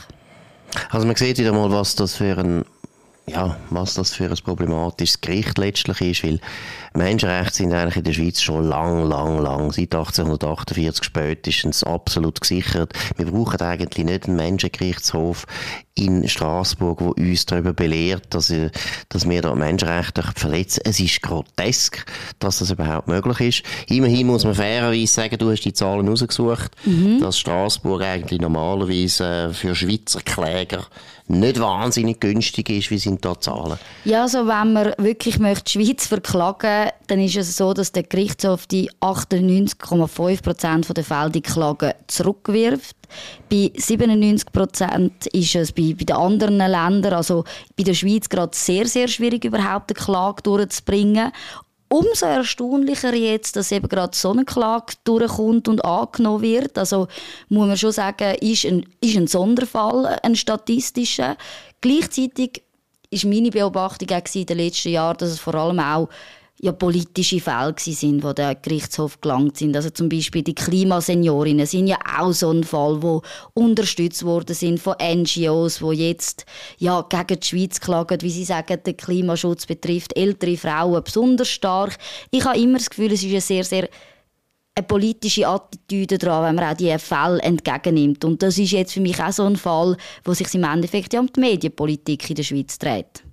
Also 0.91 1.07
man 1.07 1.17
sieht 1.17 1.39
wieder 1.39 1.53
mal, 1.53 1.71
was 1.71 1.95
das 1.95 2.17
für 2.17 2.39
ein 2.39 2.65
ja, 3.29 3.57
was 3.71 3.95
das 3.95 4.13
für 4.13 4.31
ein 4.31 4.37
problematisches 4.45 5.21
Gericht 5.21 5.59
letztlich 5.59 6.01
ist, 6.01 6.25
weil 6.25 6.39
Menschenrechte 6.95 7.57
sind 7.57 7.73
eigentlich 7.73 7.97
in 7.97 8.05
der 8.05 8.13
Schweiz 8.13 8.41
schon 8.41 8.69
lang, 8.69 9.05
lang, 9.09 9.39
lang, 9.41 9.73
seit 9.73 9.95
1848 9.95 11.03
spätestens 11.05 11.83
absolut 11.83 12.41
gesichert. 12.41 12.93
Wir 13.17 13.27
brauchen 13.27 13.61
eigentlich 13.61 14.07
nicht 14.07 14.27
einen 14.27 14.37
Menschengerichtshof 14.37 15.45
in 15.97 16.29
Straßburg, 16.29 17.01
wo 17.01 17.09
uns 17.11 17.47
darüber 17.47 17.73
belehrt, 17.73 18.27
dass, 18.31 18.51
äh, 18.51 18.71
dass 19.09 19.29
wir 19.29 19.43
da 19.43 19.55
Menschenrechte 19.55 20.23
verletzen. 20.35 20.83
Es 20.85 21.01
ist 21.01 21.23
grotesk, 21.23 22.05
dass 22.39 22.59
das 22.59 22.71
überhaupt 22.71 23.09
möglich 23.09 23.41
ist. 23.41 23.63
Immerhin 23.89 24.27
muss 24.27 24.45
man 24.45 24.55
fairerweise 24.55 25.07
sagen, 25.07 25.39
du 25.39 25.51
hast 25.51 25.63
die 25.63 25.73
Zahlen 25.73 26.09
rausgesucht, 26.09 26.71
mhm. 26.85 27.21
dass 27.21 27.39
Straßburg 27.39 28.03
eigentlich 28.03 28.41
normalerweise 28.41 29.25
äh, 29.25 29.53
für 29.55 29.75
Schweizer 29.75 30.21
Kläger 30.21 30.85
nicht 31.29 31.59
wahnsinnig 31.59 32.21
günstig 32.21 32.71
ist. 32.71 32.91
Wie 32.91 32.99
sind 32.99 33.25
da 33.25 33.41
Zahlen? 33.41 33.79
Ja, 34.05 34.23
also 34.23 34.47
wenn 34.47 34.73
man 34.73 34.93
wirklich 34.99 35.39
möchte 35.39 35.65
die 35.65 35.85
Schweiz 35.85 36.07
verklagen 36.07 36.91
dann 37.07 37.21
ist 37.21 37.37
es 37.37 37.57
so, 37.57 37.73
dass 37.73 37.93
der 37.93 38.03
Gerichtshof 38.03 38.67
die 38.67 38.91
98,5 39.01 40.43
Prozent 40.43 40.97
der 40.97 41.05
Fälle 41.05 41.31
die 41.31 41.41
Klagen 41.43 41.93
zurückwirft. 42.07 42.97
Bei 43.51 43.71
97 43.77 44.53
Prozent 44.53 45.27
ist 45.29 45.55
es 45.55 45.73
bei, 45.73 45.95
bei 45.99 46.05
den 46.05 46.17
anderen 46.17 46.57
Ländern, 46.57 47.15
also 47.15 47.45
bei 47.77 47.85
der 47.85 47.95
Schweiz, 47.95 48.29
gerade 48.29 48.57
sehr, 48.57 48.87
sehr 48.87 49.09
schwierig, 49.09 49.45
überhaupt 49.45 49.91
eine 49.91 50.05
Klage 50.05 50.43
durchzubringen. 50.43 51.33
Umso 51.89 52.27
erstaunlicher 52.27 53.15
jetzt, 53.15 53.55
dass 53.55 53.71
eben 53.71 53.89
gerade 53.89 54.17
so 54.17 54.33
eine 54.33 54.45
Klage 54.45 54.95
durchkommt 55.05 55.69
und 55.69 55.85
angenommen 55.85 56.43
wird. 56.43 56.77
Also 56.79 57.07
muss 57.49 57.69
man 57.69 57.77
schon 57.77 57.93
sagen, 57.93 58.35
ist 58.41 58.65
ein, 58.65 58.85
ist 59.01 59.17
ein 59.17 59.29
Sonderfall, 59.29 60.19
ein 60.23 60.35
statistischer. 60.35 61.37
Gleichzeitig 61.81 62.63
ist 63.11 63.25
meine 63.25 63.51
Beobachtung 63.51 64.11
auch 64.11 64.35
in 64.35 64.47
den 64.47 64.59
letzten 64.59 64.89
Jahren, 64.89 65.17
dass 65.19 65.31
es 65.31 65.39
vor 65.39 65.55
allem 65.55 65.79
auch 65.79 66.09
ja 66.61 66.73
politische 66.73 67.41
Fälle 67.41 67.75
sind, 67.77 68.23
wo 68.23 68.33
der 68.33 68.55
Gerichtshof 68.55 69.21
gelangt 69.21 69.59
sind. 69.59 69.77
Also 69.77 69.91
zum 69.91 70.09
Beispiel 70.09 70.43
die 70.43 70.55
Klimaseniorinnen 70.55 71.67
sind 71.67 71.87
ja 71.87 71.99
auch 72.19 72.33
so 72.33 72.51
ein 72.51 72.65
Fall, 72.65 73.03
wo 73.03 73.23
unterstützt 73.55 74.25
worden 74.25 74.55
sind 74.55 74.81
von 74.81 74.95
NGOs, 75.01 75.83
wo 75.83 75.93
jetzt 75.93 76.47
ja 76.79 77.03
gegen 77.03 77.41
die 77.41 77.47
Schweiz 77.47 77.81
klagen, 77.81 78.23
wie 78.23 78.31
sie 78.31 78.45
sagen, 78.45 78.81
der 78.85 78.95
Klimaschutz 78.95 79.67
betrifft 79.67 80.17
ältere 80.17 80.57
Frauen 80.57 81.05
besonders 81.05 81.49
stark. 81.49 81.99
Ich 82.31 82.45
habe 82.45 82.59
immer 82.59 82.79
das 82.79 82.91
Gefühl, 82.91 83.13
es 83.13 83.23
ist 83.23 83.31
eine 83.31 83.41
sehr 83.41 83.65
sehr 83.65 83.89
eine 84.79 84.87
politische 84.87 85.49
Attitüde 85.49 86.19
dran, 86.19 86.45
wenn 86.45 86.55
man 86.55 86.73
auch 86.73 86.77
diese 86.77 86.99
Fälle 86.99 87.41
entgegennimmt. 87.41 88.25
Und 88.27 88.43
das 88.43 88.59
ist 88.59 88.73
jetzt 88.73 88.93
für 88.93 89.01
mich 89.01 89.23
auch 89.23 89.33
so 89.33 89.45
ein 89.45 89.57
Fall, 89.57 89.97
wo 90.23 90.35
sich 90.35 90.53
im 90.55 90.65
Endeffekt 90.65 91.15
ja 91.15 91.21
um 91.21 91.33
die 91.33 91.41
Medienpolitik 91.41 92.29
in 92.29 92.37
der 92.37 92.43
Schweiz 92.43 92.79
dreht. 92.79 93.26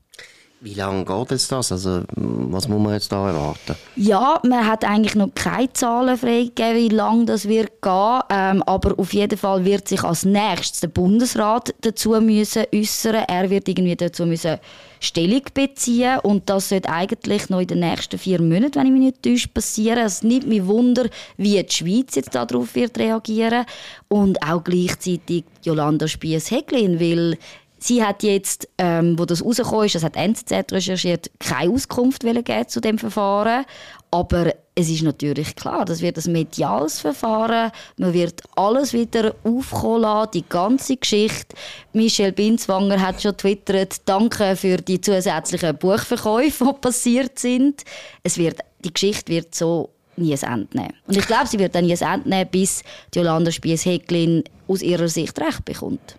Wie 0.64 0.76
lange 0.76 1.04
geht 1.04 1.34
es 1.34 1.50
das? 1.50 1.74
Also, 1.74 2.04
was 2.16 2.70
muss 2.70 2.82
man 2.82 2.94
jetzt 2.94 3.12
da 3.12 3.28
erwarten? 3.28 3.76
Ja, 3.98 4.40
man 4.46 4.66
hat 4.66 4.86
eigentlich 4.86 5.14
noch 5.14 5.28
keine 5.36 5.74
Zahlen 5.74 6.18
freigegeben, 6.18 6.78
wie 6.78 6.88
lange 6.88 7.26
das 7.26 7.50
wird 7.50 7.82
gehen. 7.82 8.22
Ähm, 8.30 8.64
aber 8.64 8.98
auf 8.98 9.14
jeden 9.14 9.38
Fall 9.38 9.66
wird 9.66 9.90
sich 9.90 10.02
als 10.06 10.24
nächstes 10.24 10.80
der 10.80 10.88
Bundesrat 10.88 11.76
dazu 11.82 12.12
müssen 12.22 12.64
äußern. 12.74 13.26
Er 13.28 13.50
wird 13.50 13.68
irgendwie 13.68 13.98
dazu 13.98 14.26
müssen 14.26 14.58
Stellung 15.02 15.42
beziehen 15.54 16.20
und 16.20 16.50
das 16.50 16.70
sollte 16.70 16.90
eigentlich 16.90 17.50
noch 17.50 17.60
in 17.60 17.68
den 17.68 17.80
nächsten 17.82 18.18
vier 18.18 18.42
Monaten, 18.42 18.76
wenn 18.76 18.86
ich 18.86 18.94
mich 18.94 19.02
nicht 19.02 19.22
täusche, 19.22 19.50
passieren. 19.50 20.06
Es 20.06 20.24
nimmt 20.24 20.48
mich 20.48 20.66
Wunder, 20.66 21.10
wie 21.36 21.62
die 21.62 21.74
Schweiz 21.74 22.16
jetzt 22.16 22.34
darauf 22.34 22.74
wird 22.76 22.98
reagieren 22.98 23.66
und 24.08 24.42
auch 24.42 24.64
gleichzeitig 24.64 25.44
Jolanda 25.62 26.08
Spiess-Heglin, 26.08 27.02
weil 27.02 27.38
Sie 27.84 28.02
hat 28.02 28.24
jetzt, 28.24 28.70
ähm, 28.78 29.20
wo 29.20 29.26
das 29.26 29.44
rausgekommen 29.44 29.88
ist, 29.88 29.96
das 29.96 30.06
hat 30.06 30.16
NZZ 30.16 30.72
recherchiert, 30.72 31.30
keine 31.38 31.74
Auskunft 31.74 32.22
geben 32.22 32.68
zu 32.70 32.80
dem 32.80 32.98
Verfahren. 32.98 33.66
Aber 34.10 34.54
es 34.74 34.90
ist 34.90 35.02
natürlich 35.02 35.54
klar, 35.58 35.84
das 35.84 36.02
wird 36.02 36.18
ein 36.18 36.32
mediales 36.32 37.02
Verfahren. 37.02 37.74
Man 37.98 38.14
wird 38.14 38.42
alles 38.56 38.94
wieder 38.94 39.36
aufkommen 39.44 40.04
lassen, 40.04 40.32
die 40.34 40.46
ganze 40.48 40.96
Geschichte. 40.96 41.58
Michelle 41.92 42.32
Binswanger 42.32 43.02
hat 43.02 43.22
schon 43.22 43.36
twittert, 43.36 43.98
danke 44.06 44.56
für 44.56 44.78
die 44.78 45.02
zusätzlichen 45.02 45.78
Buchverkäufe, 45.78 46.64
die 46.64 46.80
passiert 46.80 47.38
sind. 47.38 47.84
Es 48.24 48.38
wird, 48.38 48.60
die 48.86 48.94
Geschichte 48.94 49.30
wird 49.30 49.54
so 49.54 49.90
nie 50.16 50.34
ein 50.34 50.54
Ende 50.54 50.78
nehmen. 50.78 50.94
Und 51.06 51.18
ich 51.18 51.28
glaube, 51.28 51.48
sie 51.48 51.60
wird 51.60 51.76
dann 51.76 51.84
nie 51.84 51.98
ein 52.02 52.14
Ende 52.14 52.30
nehmen, 52.30 52.50
bis 52.50 52.82
die 53.14 53.20
Jolanda 53.20 53.52
Spies-Heglin 53.52 54.46
aus 54.70 54.82
ihrer 54.82 55.10
Sicht 55.10 55.38
Recht 55.42 55.66
bekommt. 55.66 56.16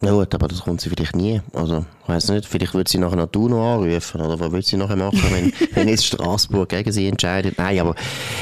Ja 0.00 0.12
gut, 0.12 0.32
aber 0.32 0.46
das 0.46 0.60
kommt 0.60 0.80
sie 0.80 0.90
vielleicht 0.90 1.16
nie. 1.16 1.40
Also, 1.52 1.84
ich 2.04 2.08
weiss 2.08 2.28
nicht, 2.28 2.46
vielleicht 2.46 2.72
würde 2.72 2.88
sie 2.88 2.98
nachher 2.98 3.16
noch 3.16 3.26
du 3.26 3.48
noch 3.48 3.74
anrufen, 3.74 4.20
oder 4.20 4.38
was 4.38 4.52
würde 4.52 4.64
sie 4.64 4.76
nachher 4.76 4.94
machen, 4.94 5.24
wenn, 5.30 5.52
wenn 5.74 5.88
jetzt 5.88 6.06
Straßburg 6.06 6.68
gegen 6.68 6.92
sie 6.92 7.08
entscheidet? 7.08 7.58
Nein, 7.58 7.80
aber 7.80 7.96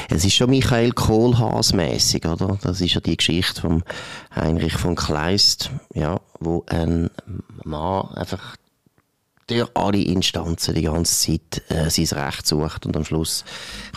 es 0.09 0.23
ist 0.23 0.35
schon 0.35 0.51
Michael 0.51 0.91
Kohlhaas 0.91 1.73
mäßig, 1.73 2.27
oder? 2.27 2.59
Das 2.61 2.79
ist 2.79 2.93
ja 2.93 3.01
die 3.01 3.17
Geschichte 3.17 3.59
von 3.59 3.83
Heinrich 4.35 4.73
von 4.73 4.95
Kleist, 4.95 5.71
ja, 5.95 6.19
wo 6.39 6.63
ein 6.67 7.09
Mann 7.63 8.09
einfach 8.13 8.55
durch 9.47 9.69
alle 9.75 10.01
Instanzen 10.01 10.75
die 10.75 10.83
ganze 10.83 11.31
Zeit 11.31 11.61
äh, 11.69 11.89
sein 11.89 12.19
Recht 12.19 12.45
sucht 12.45 12.85
und 12.85 12.97
am 12.97 13.05
Schluss 13.05 13.45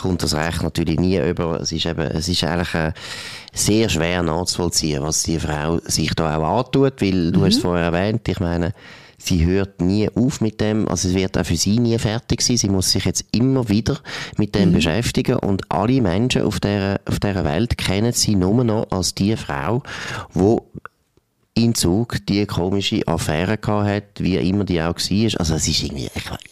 kommt 0.01 0.23
das 0.23 0.33
Recht 0.33 0.63
natürlich 0.63 0.97
nie 0.97 1.19
über. 1.19 1.59
Es 1.59 1.73
ist 1.73 1.85
eben, 1.85 1.99
es 1.99 2.29
ist 2.29 2.43
eigentlich 2.45 2.73
äh, 2.73 2.93
sehr 3.53 3.89
schwer 3.89 4.23
nachzuvollziehen, 4.23 5.03
was 5.03 5.23
die 5.23 5.39
Frau 5.39 5.79
sich 5.83 6.13
da 6.15 6.37
auch 6.37 6.59
antut, 6.59 7.01
weil 7.01 7.13
mhm. 7.13 7.33
du 7.33 7.45
hast 7.45 7.55
es 7.55 7.61
vorher 7.61 7.85
erwähnt, 7.85 8.27
ich 8.29 8.39
meine, 8.39 8.73
sie 9.17 9.45
hört 9.45 9.81
nie 9.81 10.09
auf 10.15 10.39
mit 10.39 10.61
dem, 10.61 10.87
also 10.87 11.09
es 11.09 11.15
wird 11.15 11.37
auch 11.37 11.45
für 11.45 11.57
sie 11.57 11.79
nie 11.79 11.99
fertig 11.99 12.41
sein, 12.41 12.57
sie 12.57 12.69
muss 12.69 12.91
sich 12.91 13.03
jetzt 13.03 13.25
immer 13.33 13.67
wieder 13.67 13.99
mit 14.37 14.55
dem 14.55 14.69
mhm. 14.69 14.75
beschäftigen 14.75 15.35
und 15.35 15.69
alle 15.69 16.01
Menschen 16.01 16.43
auf 16.43 16.61
der, 16.61 17.01
auf 17.05 17.19
dieser 17.19 17.43
Welt 17.43 17.77
kennen 17.77 18.13
sie 18.13 18.35
nur 18.35 18.63
noch 18.63 18.89
als 18.89 19.13
die 19.15 19.35
Frau, 19.35 19.83
wo 20.33 20.65
in 21.53 21.75
Zug 21.75 22.25
die 22.27 22.45
komische 22.45 23.05
Affäre 23.07 23.57
gehabt 23.57 24.21
wie 24.21 24.37
immer 24.37 24.63
die 24.63 24.81
auch 24.81 24.95
war. 24.95 25.39
Also 25.39 25.55
es 25.55 25.67
ist 25.67 25.83
irgendwie, 25.83 26.09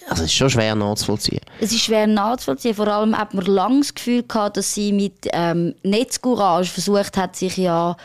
also 0.09 0.23
es 0.23 0.29
ist 0.29 0.33
schon 0.33 0.49
schwer 0.49 0.75
nachzuvollziehen. 0.75 1.41
Es 1.61 1.71
ist 1.71 1.81
schwer 1.81 2.05
nachzuvollziehen. 2.05 2.75
Vor 2.75 2.87
allem 2.87 3.17
hat 3.17 3.33
man 3.33 3.45
lange 3.45 3.79
das 3.79 3.95
Gefühl 3.95 4.23
gehabt, 4.23 4.57
dass 4.57 4.73
sie 4.73 4.91
mit 4.91 5.27
ähm, 5.31 5.73
Netzcourage 5.83 6.69
versucht 6.69 7.15
hat, 7.15 7.35
sich 7.35 7.55
ja 7.57 7.95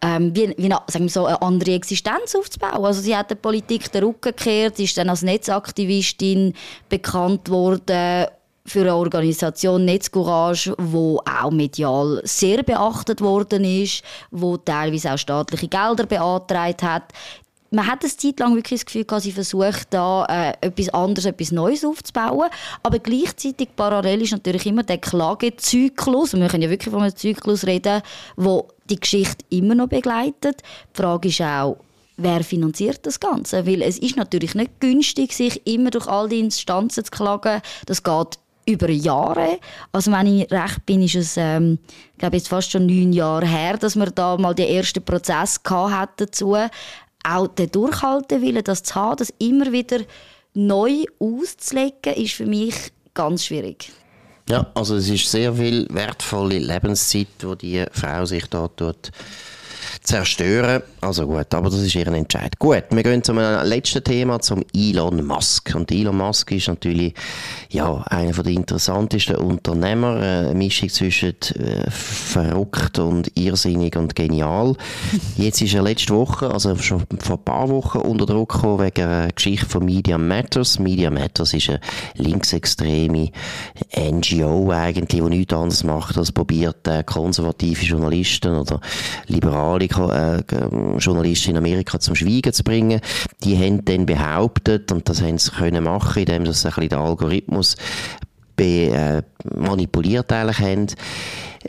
ähm, 0.00 0.34
wie, 0.34 0.54
wie 0.56 0.66
eine, 0.66 0.78
sagen 0.86 1.06
wir 1.06 1.10
so, 1.10 1.26
eine 1.26 1.42
andere 1.42 1.72
Existenz 1.72 2.36
aufzubauen. 2.36 2.84
Also 2.84 3.00
sie 3.00 3.16
hat 3.16 3.30
der 3.30 3.34
Politik 3.34 3.90
den 3.90 4.04
Rücken 4.04 4.20
gekehrt, 4.20 4.78
ist 4.78 4.96
dann 4.96 5.08
als 5.08 5.22
Netzaktivistin 5.22 6.54
bekannt 6.88 7.50
worden 7.50 8.26
für 8.68 8.80
eine 8.80 8.94
Organisation 8.94 9.84
Netzcourage, 9.84 10.74
wo 10.78 11.20
auch 11.20 11.50
medial 11.50 12.20
sehr 12.24 12.62
beachtet 12.62 13.20
worden 13.20 13.64
ist, 13.64 14.02
wo 14.30 14.56
teilweise 14.56 15.12
auch 15.12 15.18
staatliche 15.18 15.68
Gelder 15.68 16.06
beantragt 16.06 16.82
hat. 16.82 17.12
Man 17.70 17.86
hat 17.86 18.02
eine 18.02 18.16
Zeit 18.16 18.40
lang 18.40 18.54
wirklich 18.54 18.80
das 18.80 18.86
Gefühl, 18.86 19.04
dass 19.04 19.24
sie 19.24 19.32
versucht, 19.32 19.88
da 19.90 20.24
äh, 20.24 20.66
etwas 20.66 20.88
anderes, 20.88 21.26
etwas 21.26 21.52
Neues 21.52 21.84
aufzubauen. 21.84 22.48
Aber 22.82 22.98
gleichzeitig 22.98 23.68
parallel 23.76 24.22
ist 24.22 24.32
natürlich 24.32 24.64
immer 24.64 24.84
der 24.84 24.96
Klagezyklus, 24.98 26.32
wir 26.32 26.48
können 26.48 26.62
ja 26.62 26.70
wirklich 26.70 26.92
von 26.92 27.02
einem 27.02 27.14
Zyklus 27.14 27.66
reden, 27.66 28.00
wo 28.36 28.68
die 28.88 28.98
Geschichte 28.98 29.44
immer 29.50 29.74
noch 29.74 29.88
begleitet. 29.88 30.62
Die 30.94 31.02
Frage 31.02 31.28
ist 31.28 31.42
auch, 31.42 31.76
wer 32.16 32.42
finanziert 32.42 33.04
das 33.04 33.20
Ganze? 33.20 33.66
Weil 33.66 33.82
es 33.82 33.98
ist 33.98 34.16
natürlich 34.16 34.54
nicht 34.54 34.80
günstig, 34.80 35.34
sich 35.34 35.66
immer 35.66 35.90
durch 35.90 36.06
all 36.06 36.28
die 36.28 36.40
Instanzen 36.40 37.04
zu 37.04 37.10
klagen. 37.10 37.60
Das 37.84 38.02
geht 38.02 38.38
über 38.68 38.90
Jahre. 38.90 39.58
Also 39.92 40.12
wenn 40.12 40.26
ich 40.26 40.50
recht 40.52 40.84
bin, 40.84 41.02
ist 41.02 41.14
es, 41.14 41.36
ähm, 41.36 41.78
glaube 42.18 42.36
jetzt 42.36 42.48
fast 42.48 42.70
schon 42.70 42.86
neun 42.86 43.12
Jahre 43.12 43.46
her, 43.46 43.78
dass 43.78 43.96
wir 43.96 44.10
da 44.10 44.36
mal 44.36 44.54
den 44.54 44.68
ersten 44.68 45.02
Prozess 45.02 45.58
hatten 45.68 46.12
dazu. 46.16 46.56
Auch 47.24 47.48
der 47.48 47.66
Durchhaltewille, 47.66 48.62
das 48.62 48.82
zu 48.82 48.94
haben, 48.94 49.16
das 49.16 49.32
immer 49.38 49.72
wieder 49.72 50.00
neu 50.54 51.04
auszulegen, 51.18 52.14
ist 52.14 52.34
für 52.34 52.46
mich 52.46 52.74
ganz 53.14 53.46
schwierig. 53.46 53.90
Ja, 54.48 54.66
also 54.74 54.96
es 54.96 55.08
ist 55.08 55.30
sehr 55.30 55.54
viel 55.54 55.86
wertvolle 55.90 56.58
Lebenszeit, 56.58 57.26
wo 57.42 57.54
die 57.54 57.84
Frau 57.92 58.24
sich 58.24 58.46
da 58.46 58.68
tut 58.68 59.10
zerstören. 60.08 60.82
Also 61.02 61.26
gut, 61.26 61.52
aber 61.54 61.68
das 61.68 61.80
ist 61.80 61.94
ihren 61.94 62.14
Entscheid. 62.14 62.58
Gut, 62.58 62.84
wir 62.90 63.02
gehen 63.02 63.22
zum 63.22 63.38
letzten 63.38 64.02
Thema, 64.02 64.40
zum 64.40 64.64
Elon 64.74 65.24
Musk. 65.24 65.74
Und 65.74 65.92
Elon 65.92 66.16
Musk 66.16 66.50
ist 66.50 66.68
natürlich 66.68 67.12
ja, 67.68 68.02
einer 68.08 68.32
der 68.32 68.52
interessantesten 68.52 69.36
Unternehmer. 69.36 70.16
Eine 70.16 70.54
Mischung 70.54 70.88
zwischen 70.88 71.36
äh, 71.54 71.90
verrückt 71.90 72.98
und 72.98 73.30
irrsinnig 73.36 73.96
und 73.96 74.16
genial. 74.16 74.74
Jetzt 75.36 75.60
ist 75.60 75.74
er 75.74 75.82
letzte 75.82 76.14
Woche, 76.14 76.50
also 76.50 76.74
schon 76.76 77.04
vor 77.18 77.36
ein 77.36 77.44
paar 77.44 77.68
Wochen, 77.68 77.98
unter 77.98 78.24
Druck 78.24 78.54
gekommen 78.54 78.80
wegen 78.80 79.02
einer 79.02 79.30
Geschichte 79.30 79.66
von 79.66 79.84
Media 79.84 80.16
Matters. 80.16 80.78
Media 80.78 81.10
Matters 81.10 81.52
ist 81.52 81.68
eine 81.68 81.80
linksextreme 82.14 83.30
NGO 83.94 84.70
eigentlich, 84.70 85.20
die 85.20 85.20
nichts 85.20 85.52
anderes 85.52 85.84
macht, 85.84 86.16
als 86.16 86.32
probiert, 86.32 86.88
äh, 86.88 87.04
konservative 87.04 87.84
Journalisten 87.84 88.56
oder 88.56 88.80
liberale 89.26 89.86
äh, 89.98 90.42
Journalisten 90.98 91.50
in 91.50 91.56
Amerika 91.56 91.98
zum 91.98 92.14
Schweigen 92.14 92.52
zu 92.52 92.64
bringen. 92.64 93.00
Die 93.44 93.56
haben 93.56 93.84
dann 93.84 94.06
behauptet, 94.06 94.92
und 94.92 95.08
das 95.08 95.22
haben 95.22 95.38
sie 95.38 95.50
können 95.50 95.84
machen, 95.84 96.20
indem 96.20 96.46
sie 96.46 96.50
ein 96.50 96.74
bisschen 96.74 96.88
den 96.88 96.98
Algorithmus 96.98 97.76
äh, 98.60 99.22
manipuliert 99.54 100.32
eigentlich 100.32 100.58
haben, 100.58 100.86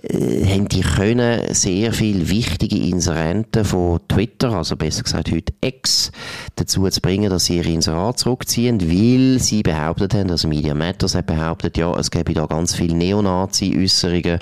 äh, 0.04 0.46
haben 0.46 0.68
die 0.68 0.82
können 0.82 1.54
sehr 1.54 1.94
viel 1.94 2.30
wichtige 2.30 2.78
Inserenten 2.78 3.66
von 3.66 4.00
Twitter, 4.08 4.54
also 4.54 4.76
besser 4.76 5.04
gesagt 5.04 5.32
heute 5.32 5.54
X, 5.62 6.12
dazu 6.56 6.88
zu 6.90 7.02
bringen, 7.02 7.30
dass 7.30 7.46
sie 7.46 7.58
ihre 7.58 7.70
Inserat 7.70 8.20
zurückziehen, 8.20 8.82
weil 8.82 9.40
sie 9.40 9.62
behauptet 9.62 10.14
haben, 10.14 10.32
also 10.32 10.48
Media 10.48 10.74
Matters 10.74 11.16
hat 11.16 11.28
behauptet, 11.28 11.78
ja, 11.78 11.96
es 11.98 12.12
gäbe 12.12 12.34
da 12.34 12.46
ganz 12.46 12.76
viele 12.76 12.96
Neonazi-Äußerungen 12.96 14.40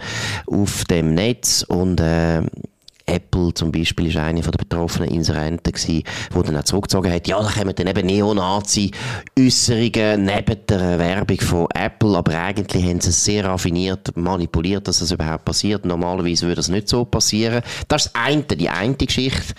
auf 0.47 0.85
dem 0.85 1.13
Netz 1.13 1.63
und 1.67 1.99
äh, 1.99 2.41
Apple 3.07 3.53
zum 3.53 3.71
Beispiel 3.71 4.07
ist 4.07 4.17
eine 4.17 4.41
der 4.41 4.51
betroffenen 4.51 5.09
Inserenten 5.09 5.71
gewesen, 5.73 6.03
die 6.03 6.43
dann 6.43 6.57
auch 6.57 6.63
zurückgezogen 6.63 7.11
hat, 7.11 7.27
ja, 7.27 7.41
da 7.41 7.49
kommen 7.49 7.73
dann 7.73 7.87
eben 7.87 8.05
Neonazi-Äußerungen 8.05 10.25
neben 10.25 10.57
der 10.67 10.99
Werbung 10.99 11.39
von 11.39 11.67
Apple, 11.73 12.15
aber 12.17 12.37
eigentlich 12.37 12.83
haben 12.83 13.01
sie 13.01 13.09
es 13.09 13.23
sehr 13.23 13.45
raffiniert 13.45 14.15
manipuliert, 14.15 14.87
dass 14.87 14.99
das 14.99 15.11
überhaupt 15.11 15.45
passiert. 15.45 15.85
Normalerweise 15.85 16.45
würde 16.45 16.57
das 16.57 16.69
nicht 16.69 16.89
so 16.89 17.05
passieren. 17.05 17.63
Das 17.87 18.07
ist 18.07 18.15
das 18.15 18.23
eine, 18.23 18.43
die 18.43 18.69
eine 18.69 18.95
Geschichte. 18.95 19.55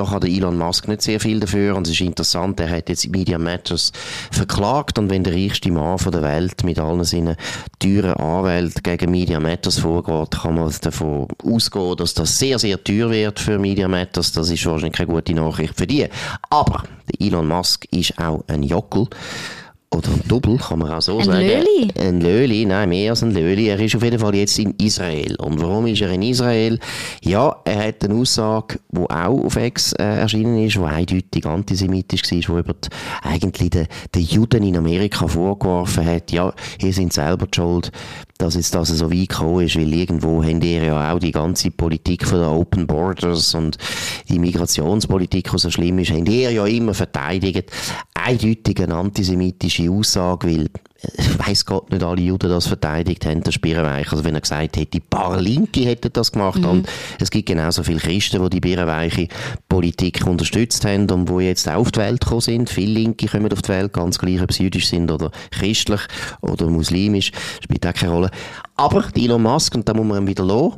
Da 0.00 0.06
kann 0.06 0.20
der 0.22 0.30
Elon 0.30 0.56
Musk 0.56 0.88
nicht 0.88 1.02
sehr 1.02 1.20
viel 1.20 1.40
dafür 1.40 1.76
und 1.76 1.86
es 1.86 1.92
ist 1.92 2.00
interessant, 2.00 2.58
er 2.58 2.70
hat 2.70 2.88
jetzt 2.88 3.06
Media 3.10 3.38
Matters 3.38 3.92
verklagt 4.30 4.98
und 4.98 5.10
wenn 5.10 5.24
der 5.24 5.34
reichste 5.34 5.70
Mann 5.70 5.98
der 5.98 6.22
Welt 6.22 6.64
mit 6.64 6.78
allen 6.78 7.04
seinen 7.04 7.36
teuren 7.80 8.14
Anwälten 8.14 8.82
gegen 8.82 9.10
Media 9.10 9.38
Matters 9.38 9.80
vorgeht, 9.80 10.30
kann 10.40 10.54
man 10.54 10.72
davon 10.80 11.28
ausgehen, 11.44 11.96
dass 11.96 12.14
das 12.14 12.38
sehr, 12.38 12.58
sehr 12.58 12.82
teuer 12.82 13.10
wird 13.10 13.40
für 13.40 13.58
Media 13.58 13.88
Matters. 13.88 14.32
Das 14.32 14.48
ist 14.48 14.64
wahrscheinlich 14.64 14.96
keine 14.96 15.12
gute 15.12 15.34
Nachricht 15.34 15.76
für 15.76 15.86
die. 15.86 16.08
Aber 16.48 16.84
der 17.12 17.26
Elon 17.26 17.48
Musk 17.48 17.84
ist 17.90 18.18
auch 18.18 18.42
ein 18.46 18.62
Jockel. 18.62 19.06
Oder 19.92 20.08
ein 20.10 20.22
Double, 20.28 20.56
kann 20.56 20.78
man 20.78 20.92
auch 20.92 21.02
so 21.02 21.18
ein 21.18 21.24
sagen. 21.24 21.40
Löli? 21.40 21.88
Ein 21.98 22.20
Löli, 22.20 22.64
nein, 22.64 22.90
mehr 22.90 23.10
als 23.10 23.24
ein 23.24 23.32
Löli. 23.32 23.66
Er 23.66 23.80
ist 23.80 23.96
auf 23.96 24.04
jeden 24.04 24.20
Fall 24.20 24.36
jetzt 24.36 24.56
in 24.60 24.72
Israel. 24.78 25.34
Und 25.40 25.60
warum 25.60 25.86
ist 25.88 26.00
er 26.00 26.10
in 26.10 26.22
Israel? 26.22 26.78
Ja, 27.22 27.56
er 27.64 27.88
hat 27.88 28.04
eine 28.04 28.14
Aussage, 28.14 28.78
die 28.88 29.00
auch 29.00 29.44
auf 29.44 29.56
Ex 29.56 29.92
äh, 29.94 30.04
erschienen 30.04 30.64
ist, 30.64 30.76
die 30.76 30.80
eindeutig 30.80 31.44
antisemitisch 31.44 32.22
war, 32.22 32.38
die 32.38 32.60
über 32.60 32.74
die, 32.74 32.88
eigentlich 33.22 33.70
den, 33.70 33.88
den 34.14 34.22
Juden 34.22 34.62
in 34.62 34.76
Amerika 34.76 35.26
vorgeworfen 35.26 36.06
hat, 36.06 36.30
ja, 36.30 36.54
ihr 36.80 36.92
sind 36.92 37.12
selber 37.12 37.46
die 37.46 37.56
schuld, 37.56 37.90
dass 38.38 38.54
jetzt 38.54 38.74
das 38.74 38.88
so 38.88 39.12
weit 39.12 39.28
gekommen 39.28 39.66
ist, 39.66 39.76
weil 39.76 39.92
irgendwo 39.92 40.42
haben 40.42 40.60
die 40.60 40.76
ja 40.76 41.12
auch 41.12 41.18
die 41.18 41.32
ganze 41.32 41.70
Politik 41.70 42.26
von 42.26 42.38
der 42.38 42.50
Open 42.50 42.86
Borders 42.86 43.54
und 43.54 43.76
die 44.28 44.38
Migrationspolitik, 44.38 45.50
die 45.50 45.58
so 45.58 45.70
schlimm 45.70 45.98
ist, 45.98 46.10
haben 46.10 46.24
die 46.24 46.42
ja 46.42 46.64
immer 46.64 46.94
verteidigt. 46.94 47.70
Eindeutig 48.14 48.82
eine 48.82 48.94
antisemitische 48.94 49.79
Aussage, 49.88 50.48
weil 50.48 50.68
weiß 51.46 51.64
Gott 51.64 51.90
nicht 51.90 52.02
alle 52.02 52.20
Juden 52.20 52.50
das 52.50 52.66
verteidigt 52.66 53.24
haben, 53.24 53.42
der 53.42 53.52
Birrenweich. 53.52 54.12
Also 54.12 54.24
wenn 54.24 54.34
er 54.34 54.42
gesagt 54.42 54.76
hätte, 54.76 54.86
die 54.86 55.00
paar 55.00 55.40
Linke 55.40 55.80
hätten 55.80 56.12
das 56.12 56.32
gemacht 56.32 56.58
mhm. 56.58 56.68
und 56.68 56.88
es 57.18 57.30
gibt 57.30 57.46
genauso 57.46 57.82
viele 57.82 58.00
Christen, 58.00 58.42
die 58.42 58.50
die 58.50 58.60
Birrenweiche 58.60 59.28
Politik 59.68 60.26
unterstützt 60.26 60.84
haben 60.84 61.10
und 61.10 61.28
wo 61.28 61.40
jetzt 61.40 61.68
auch 61.68 61.80
auf 61.80 61.92
die 61.92 62.00
Welt 62.00 62.20
gekommen 62.20 62.40
sind. 62.42 62.70
Viele 62.70 62.92
Linke 63.00 63.26
kommen 63.28 63.52
auf 63.52 63.62
die 63.62 63.68
Welt, 63.70 63.92
ganz 63.92 64.18
gleich, 64.18 64.42
ob 64.42 64.52
sie 64.52 64.64
jüdisch 64.64 64.88
sind 64.88 65.10
oder 65.10 65.30
christlich 65.50 66.00
oder 66.42 66.66
muslimisch, 66.66 67.32
spielt 67.62 67.86
auch 67.86 67.94
keine 67.94 68.12
Rolle. 68.12 68.30
Aber 68.76 69.04
Elon 69.14 69.42
Musk, 69.42 69.74
und 69.74 69.88
da 69.88 69.94
muss 69.94 70.06
man 70.06 70.24
ihn 70.24 70.28
wieder 70.28 70.44
lassen, 70.44 70.74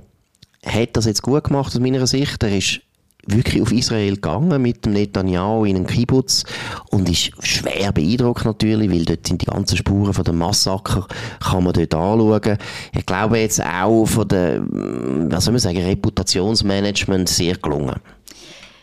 hat 0.65 0.97
das 0.97 1.07
jetzt 1.07 1.23
gut 1.23 1.45
gemacht 1.45 1.75
aus 1.75 1.81
meiner 1.81 2.07
Sicht. 2.07 2.43
Er 2.43 2.57
ist 2.57 2.81
wirklich 3.27 3.63
auf 3.63 3.73
Israel 3.73 4.15
gegangen 4.15 4.61
mit 4.61 4.85
dem 4.85 4.95
Netanyahu 4.95 5.65
in 5.65 5.77
einen 5.77 5.87
Kibbutz 5.87 6.45
und 6.91 7.09
ist 7.09 7.31
schwer 7.45 7.93
beeindruckt 7.93 8.45
natürlich, 8.45 8.91
weil 8.91 9.05
dort 9.05 9.27
sind 9.27 9.43
die 9.43 9.47
ganzen 9.47 9.77
Spuren 9.77 10.13
von 10.13 10.25
dem 10.25 10.39
Massaker, 10.39 11.07
kann 11.41 11.65
man 11.65 11.73
dort 11.73 11.95
anschauen. 11.95 12.59
Ich 12.93 13.07
glaube 13.07 13.39
jetzt 13.39 13.63
auch 13.65 14.07
von 14.07 14.27
der, 14.27 14.63
was 14.69 15.45
soll 15.45 15.53
man 15.53 15.61
sagen, 15.61 15.85
Reputationsmanagement 15.85 17.29
sehr 17.29 17.57
gelungen. 17.57 17.97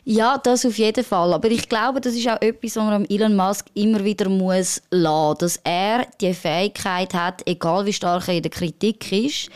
Ja, 0.05 0.39
das 0.41 0.65
auf 0.65 0.77
jeden 0.77 1.03
Fall. 1.03 1.33
Aber 1.33 1.51
ich 1.51 1.69
glaube, 1.69 2.01
das 2.01 2.15
ist 2.15 2.27
auch 2.27 2.41
etwas, 2.41 2.77
was 2.77 2.83
man 2.83 3.05
Elon 3.09 3.35
Musk 3.35 3.67
immer 3.75 4.03
wieder 4.03 4.29
muss 4.29 4.81
lassen, 4.89 5.37
dass 5.39 5.59
er 5.63 6.07
die 6.19 6.33
Fähigkeit 6.33 7.13
hat, 7.13 7.43
egal 7.45 7.85
wie 7.85 7.93
stark 7.93 8.27
er 8.27 8.35
in 8.35 8.41
der 8.41 8.49
Kritik 8.49 9.11
ist, 9.11 9.49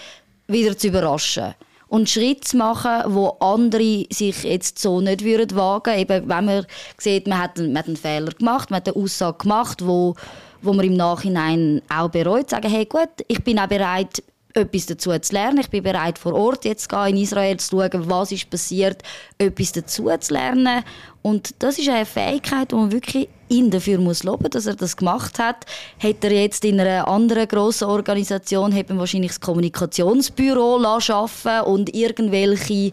wieder 0.48 0.78
zu 0.78 0.90
überraschen 0.90 1.56
und 1.94 2.10
Schritte 2.10 2.42
zu 2.42 2.58
machen, 2.58 3.14
wo 3.14 3.38
andere 3.40 4.08
sich 4.10 4.44
jetzt 4.44 4.80
so 4.80 5.00
nicht 5.00 5.24
würden 5.24 5.56
wagen. 5.56 5.96
Eben, 5.96 6.28
wenn 6.28 6.46
man 6.46 6.66
sieht, 6.98 7.28
man 7.28 7.38
hat, 7.38 7.60
einen, 7.60 7.68
man 7.72 7.84
hat 7.84 7.88
einen 7.88 7.98
Fehler 7.98 8.32
gemacht, 8.32 8.72
man 8.72 8.78
hat 8.78 8.88
eine 8.88 8.98
Aussage 8.98 9.38
gemacht, 9.38 9.86
wo, 9.86 10.16
wo 10.64 10.74
man 10.74 10.88
im 10.88 10.96
Nachhinein 10.96 11.84
auch 11.96 12.10
bereut, 12.10 12.50
sagen, 12.50 12.68
hey 12.68 12.86
gut, 12.86 13.12
ich 13.28 13.44
bin 13.44 13.60
auch 13.60 13.68
bereit, 13.68 14.24
etwas 14.54 14.86
dazu 14.86 15.18
zu 15.18 15.34
lernen. 15.34 15.60
Ich 15.60 15.70
bin 15.70 15.84
bereit, 15.84 16.18
vor 16.18 16.34
Ort 16.34 16.66
jetzt 16.66 16.92
in 16.92 17.18
Israel 17.18 17.58
zu 17.58 17.78
schauen, 17.78 18.10
was 18.10 18.32
ist 18.32 18.50
passiert, 18.50 19.02
etwas 19.38 19.72
dazu 19.72 20.10
zu 20.20 20.34
lernen. 20.34 20.84
Und 21.22 21.56
das 21.60 21.80
ist 21.80 21.90
eine 21.90 22.06
Fähigkeit, 22.06 22.72
die 22.72 22.76
man 22.76 22.92
wirklich 22.92 23.30
ihn 23.50 23.70
dafür 23.70 24.00
muss 24.00 24.24
loben, 24.24 24.50
dass 24.50 24.66
er 24.66 24.76
das 24.76 24.98
gemacht 24.98 25.40
hat. 25.40 25.66
Hätte 25.98 26.28
er 26.28 26.42
jetzt 26.44 26.66
in 26.66 26.80
einer 26.80 27.08
anderen 27.08 27.48
grossen 27.48 27.88
Organisation 27.88 28.72
hätte 28.72 28.98
wahrscheinlich 28.98 29.32
das 29.32 29.40
Kommunikationsbüro 29.40 31.00
schaffen 31.00 31.62
und 31.62 31.94
irgendwelche 31.96 32.92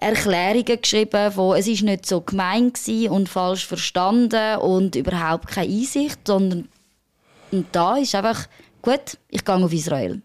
Erklärungen 0.00 0.80
geschrieben, 0.80 1.32
wo 1.34 1.54
es 1.54 1.66
ist 1.66 1.82
nicht 1.82 2.06
so 2.06 2.20
gemein 2.20 2.72
und 3.10 3.28
falsch 3.28 3.66
verstanden 3.66 4.58
und 4.58 4.96
überhaupt 4.96 5.48
keine 5.48 5.72
Einsicht, 5.72 6.18
sondern 6.26 6.68
und 7.50 7.66
da 7.72 7.96
ist 7.96 8.14
einfach 8.14 8.46
gut, 8.82 9.16
ich 9.30 9.44
gehe 9.44 9.54
auf 9.54 9.72
Israel. 9.72 10.20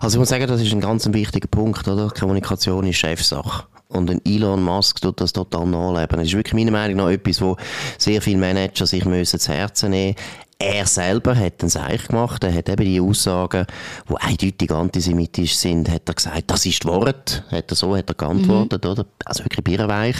Also 0.00 0.16
ich 0.16 0.18
muss 0.18 0.28
sagen, 0.28 0.46
das 0.46 0.60
ist 0.60 0.72
ein 0.72 0.80
ganz 0.80 1.06
wichtiger 1.12 1.48
Punkt, 1.48 1.86
oder? 1.88 2.08
Kommunikation 2.10 2.86
ist 2.86 2.96
Chefsache. 2.96 3.64
Und 3.88 4.10
ein 4.10 4.22
Elon 4.24 4.62
Musk 4.62 5.02
tut 5.02 5.20
das 5.20 5.34
total 5.34 5.66
nachleben. 5.66 6.18
Das 6.18 6.28
ist 6.28 6.34
wirklich 6.34 6.54
meiner 6.54 6.70
Meinung 6.70 6.96
nach 6.96 7.10
etwas, 7.10 7.42
wo 7.42 7.56
sehr 7.98 8.22
viele 8.22 8.38
Manager 8.38 8.86
sich 8.86 9.04
müssen 9.04 9.38
zu 9.38 9.52
Herzen 9.52 9.90
nehmen 9.90 10.16
er 10.62 10.86
selber 10.86 11.36
hat 11.36 11.62
ein 11.62 11.68
Seich 11.68 12.06
gemacht. 12.06 12.44
Er 12.44 12.54
hat 12.54 12.68
eben 12.68 12.84
die 12.84 13.00
Aussagen, 13.00 13.66
die 14.08 14.16
eindeutig 14.16 14.70
antisemitisch 14.70 15.56
sind, 15.56 15.90
hat 15.90 16.08
er 16.08 16.14
gesagt, 16.14 16.50
das 16.50 16.64
ist 16.64 16.84
das 16.84 16.90
Wort. 16.90 17.42
Hat 17.50 17.70
er 17.70 17.74
so, 17.74 17.96
hat 17.96 18.08
er 18.08 18.14
geantwortet, 18.14 18.84
mhm. 18.84 18.90
oder? 18.90 19.06
Also 19.24 19.44
wirklich 19.44 19.64
birrenweich. 19.64 20.16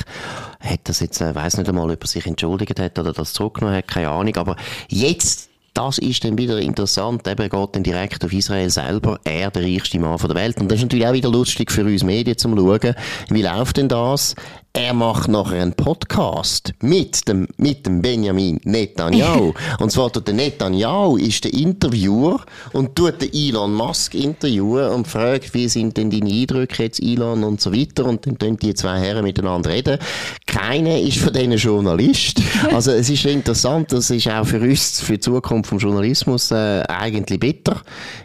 Hat 0.60 0.80
das 0.84 1.00
jetzt, 1.00 1.20
äh, 1.20 1.34
weiß 1.34 1.58
nicht 1.58 1.68
einmal, 1.68 1.90
ob 1.90 2.02
er 2.02 2.06
sich 2.08 2.26
entschuldigt 2.26 2.80
hat 2.80 2.98
oder 2.98 3.12
das 3.12 3.32
zurückgenommen 3.32 3.76
hat, 3.76 3.88
keine 3.88 4.08
Ahnung. 4.08 4.36
Aber 4.36 4.56
jetzt 4.88 5.51
das 5.74 5.98
ist 5.98 6.24
dann 6.24 6.36
wieder 6.38 6.58
interessant. 6.58 7.26
Eben 7.26 7.48
geht 7.48 7.74
dann 7.74 7.82
direkt 7.82 8.24
auf 8.24 8.32
Israel 8.32 8.68
selber. 8.70 9.18
Er, 9.24 9.50
der 9.50 9.62
reichste 9.62 9.98
Mann 9.98 10.18
der 10.18 10.34
Welt. 10.34 10.60
Und 10.60 10.70
das 10.70 10.78
ist 10.78 10.82
natürlich 10.84 11.06
auch 11.06 11.12
wieder 11.12 11.30
lustig 11.30 11.70
für 11.70 11.84
uns 11.84 12.02
Medien 12.02 12.36
zum 12.36 12.56
Schauen. 12.56 12.94
Wie 13.30 13.42
läuft 13.42 13.78
denn 13.78 13.88
das? 13.88 14.34
Er 14.74 14.94
macht 14.94 15.28
nachher 15.28 15.60
einen 15.60 15.74
Podcast 15.74 16.72
mit 16.80 17.28
dem, 17.28 17.46
mit 17.58 17.84
dem 17.84 18.00
Benjamin 18.00 18.58
Netanyahu. 18.64 19.52
und 19.80 19.92
zwar 19.92 20.08
der 20.08 20.32
Netanyahu 20.32 21.18
ist 21.18 21.44
der 21.44 21.52
Interviewer 21.52 22.40
und 22.72 22.96
tut 22.96 23.20
den 23.20 23.34
Elon 23.34 23.74
Musk 23.74 24.14
interviewen 24.14 24.88
und 24.88 25.06
fragt, 25.06 25.52
wie 25.52 25.68
sind 25.68 25.98
denn 25.98 26.10
deine 26.10 26.30
Eindrücke 26.30 26.84
jetzt, 26.84 27.02
Elon 27.02 27.44
und 27.44 27.60
so 27.60 27.70
weiter. 27.70 28.06
Und 28.06 28.26
dann 28.26 28.38
tun 28.38 28.56
die 28.56 28.72
zwei 28.72 28.98
Herren 28.98 29.24
miteinander 29.24 29.68
reden. 29.68 29.98
Keiner 30.46 30.98
ist 30.98 31.18
von 31.18 31.32
denen 31.32 31.58
Journalist. 31.58 32.40
Also 32.72 32.92
es 32.92 33.10
ist 33.10 33.26
interessant, 33.26 33.92
das 33.92 34.08
ist 34.08 34.28
auch 34.28 34.46
für 34.46 34.60
uns, 34.60 35.00
für 35.00 35.14
die 35.14 35.20
Zukunft 35.20 35.68
vom 35.68 35.78
Journalismus 35.78 36.50
äh, 36.52 36.82
eigentlich 36.88 37.38
bitter. 37.38 37.82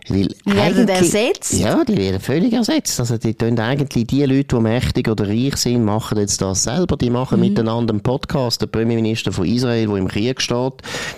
Weil 0.08 0.30
werden 0.46 0.88
ersetzt? 0.88 1.54
Ja, 1.54 1.84
die 1.84 1.98
werden 1.98 2.22
völlig 2.22 2.54
ersetzt. 2.54 3.00
Also 3.00 3.18
die 3.18 3.34
tun 3.34 3.60
eigentlich 3.60 4.08
die 4.08 4.24
Leute, 4.24 4.56
die 4.56 4.62
mächtig 4.62 5.10
oder 5.10 5.28
reich 5.28 5.58
sind, 5.58 5.84
machen 5.84 6.18
jetzt 6.18 6.37
das 6.42 6.64
selber. 6.64 6.98
Die 6.98 7.10
machen 7.10 7.40
mhm. 7.40 7.48
miteinander 7.48 7.94
einen 7.94 8.02
Podcast. 8.02 8.62
Der 8.62 8.68
Premierminister 8.68 9.32
von 9.32 9.46
Israel, 9.46 9.88
der 9.88 9.96
im 9.98 10.08
Krieg 10.08 10.42
steht, 10.42 10.74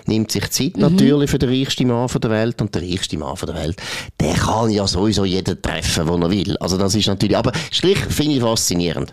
nimmt 0.06 0.32
sich 0.32 0.50
Zeit 0.50 0.76
mhm. 0.76 0.82
natürlich 0.82 1.30
für 1.30 1.40
den 1.40 1.50
reichsten 1.50 1.88
Mann 1.88 2.08
der 2.08 2.30
Welt. 2.30 2.62
Und 2.62 2.74
der 2.76 2.82
reichste 2.82 3.18
Mann 3.18 3.36
der 3.46 3.56
Welt, 3.56 3.82
der 4.20 4.34
kann 4.34 4.70
ja 4.70 4.88
sowieso 4.88 5.26
jeden 5.26 5.62
treffen, 5.62 6.08
wo 6.08 6.16
er 6.16 6.30
will. 6.30 6.58
Also 6.58 6.78
das 6.78 6.96
ist 6.96 7.08
natürlich, 7.08 7.38
aber 7.38 7.52
Strich 7.72 8.00
finde 8.00 8.36
ich 8.36 8.42
faszinierend. 8.42 9.12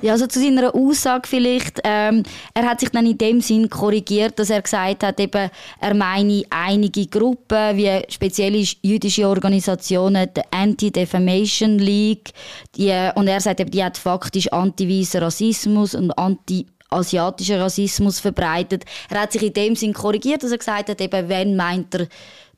Ja, 0.00 0.12
also 0.12 0.28
zu 0.28 0.38
seiner 0.38 0.72
Aussage 0.74 1.26
vielleicht. 1.26 1.80
Ähm, 1.82 2.22
er 2.54 2.66
hat 2.66 2.78
sich 2.78 2.90
dann 2.90 3.06
in 3.06 3.18
dem 3.18 3.40
Sinn 3.40 3.68
korrigiert, 3.68 4.38
dass 4.38 4.50
er 4.50 4.62
gesagt 4.62 5.02
hat, 5.02 5.18
eben, 5.18 5.50
er 5.80 5.94
meine 5.94 6.44
einige 6.50 7.06
Gruppen, 7.06 7.76
wie 7.76 8.02
speziell 8.08 8.64
jüdische 8.82 9.26
Organisationen, 9.26 10.28
die 10.36 10.42
Anti-Defamation 10.50 11.78
League, 11.78 12.30
die, 12.76 12.92
und 13.16 13.26
er 13.26 13.40
sagt 13.40 13.58
eben, 13.58 13.72
die 13.72 13.82
hat 13.82 13.98
faktisch 13.98 14.52
anti-weißen 14.52 15.20
Rassismus 15.20 15.47
und 15.94 16.12
anti 16.18 16.66
asiatischen 16.90 17.60
Rassismus 17.60 18.20
verbreitet. 18.20 18.84
Er 19.10 19.22
hat 19.22 19.32
sich 19.32 19.42
in 19.42 19.52
dem 19.52 19.76
Sinn 19.76 19.92
korrigiert, 19.92 20.42
dass 20.42 20.52
er 20.52 20.58
gesagt 20.58 20.88
hat, 20.88 21.00
eben, 21.00 21.28
wenn 21.28 21.56
meint 21.56 21.94
er 21.94 22.08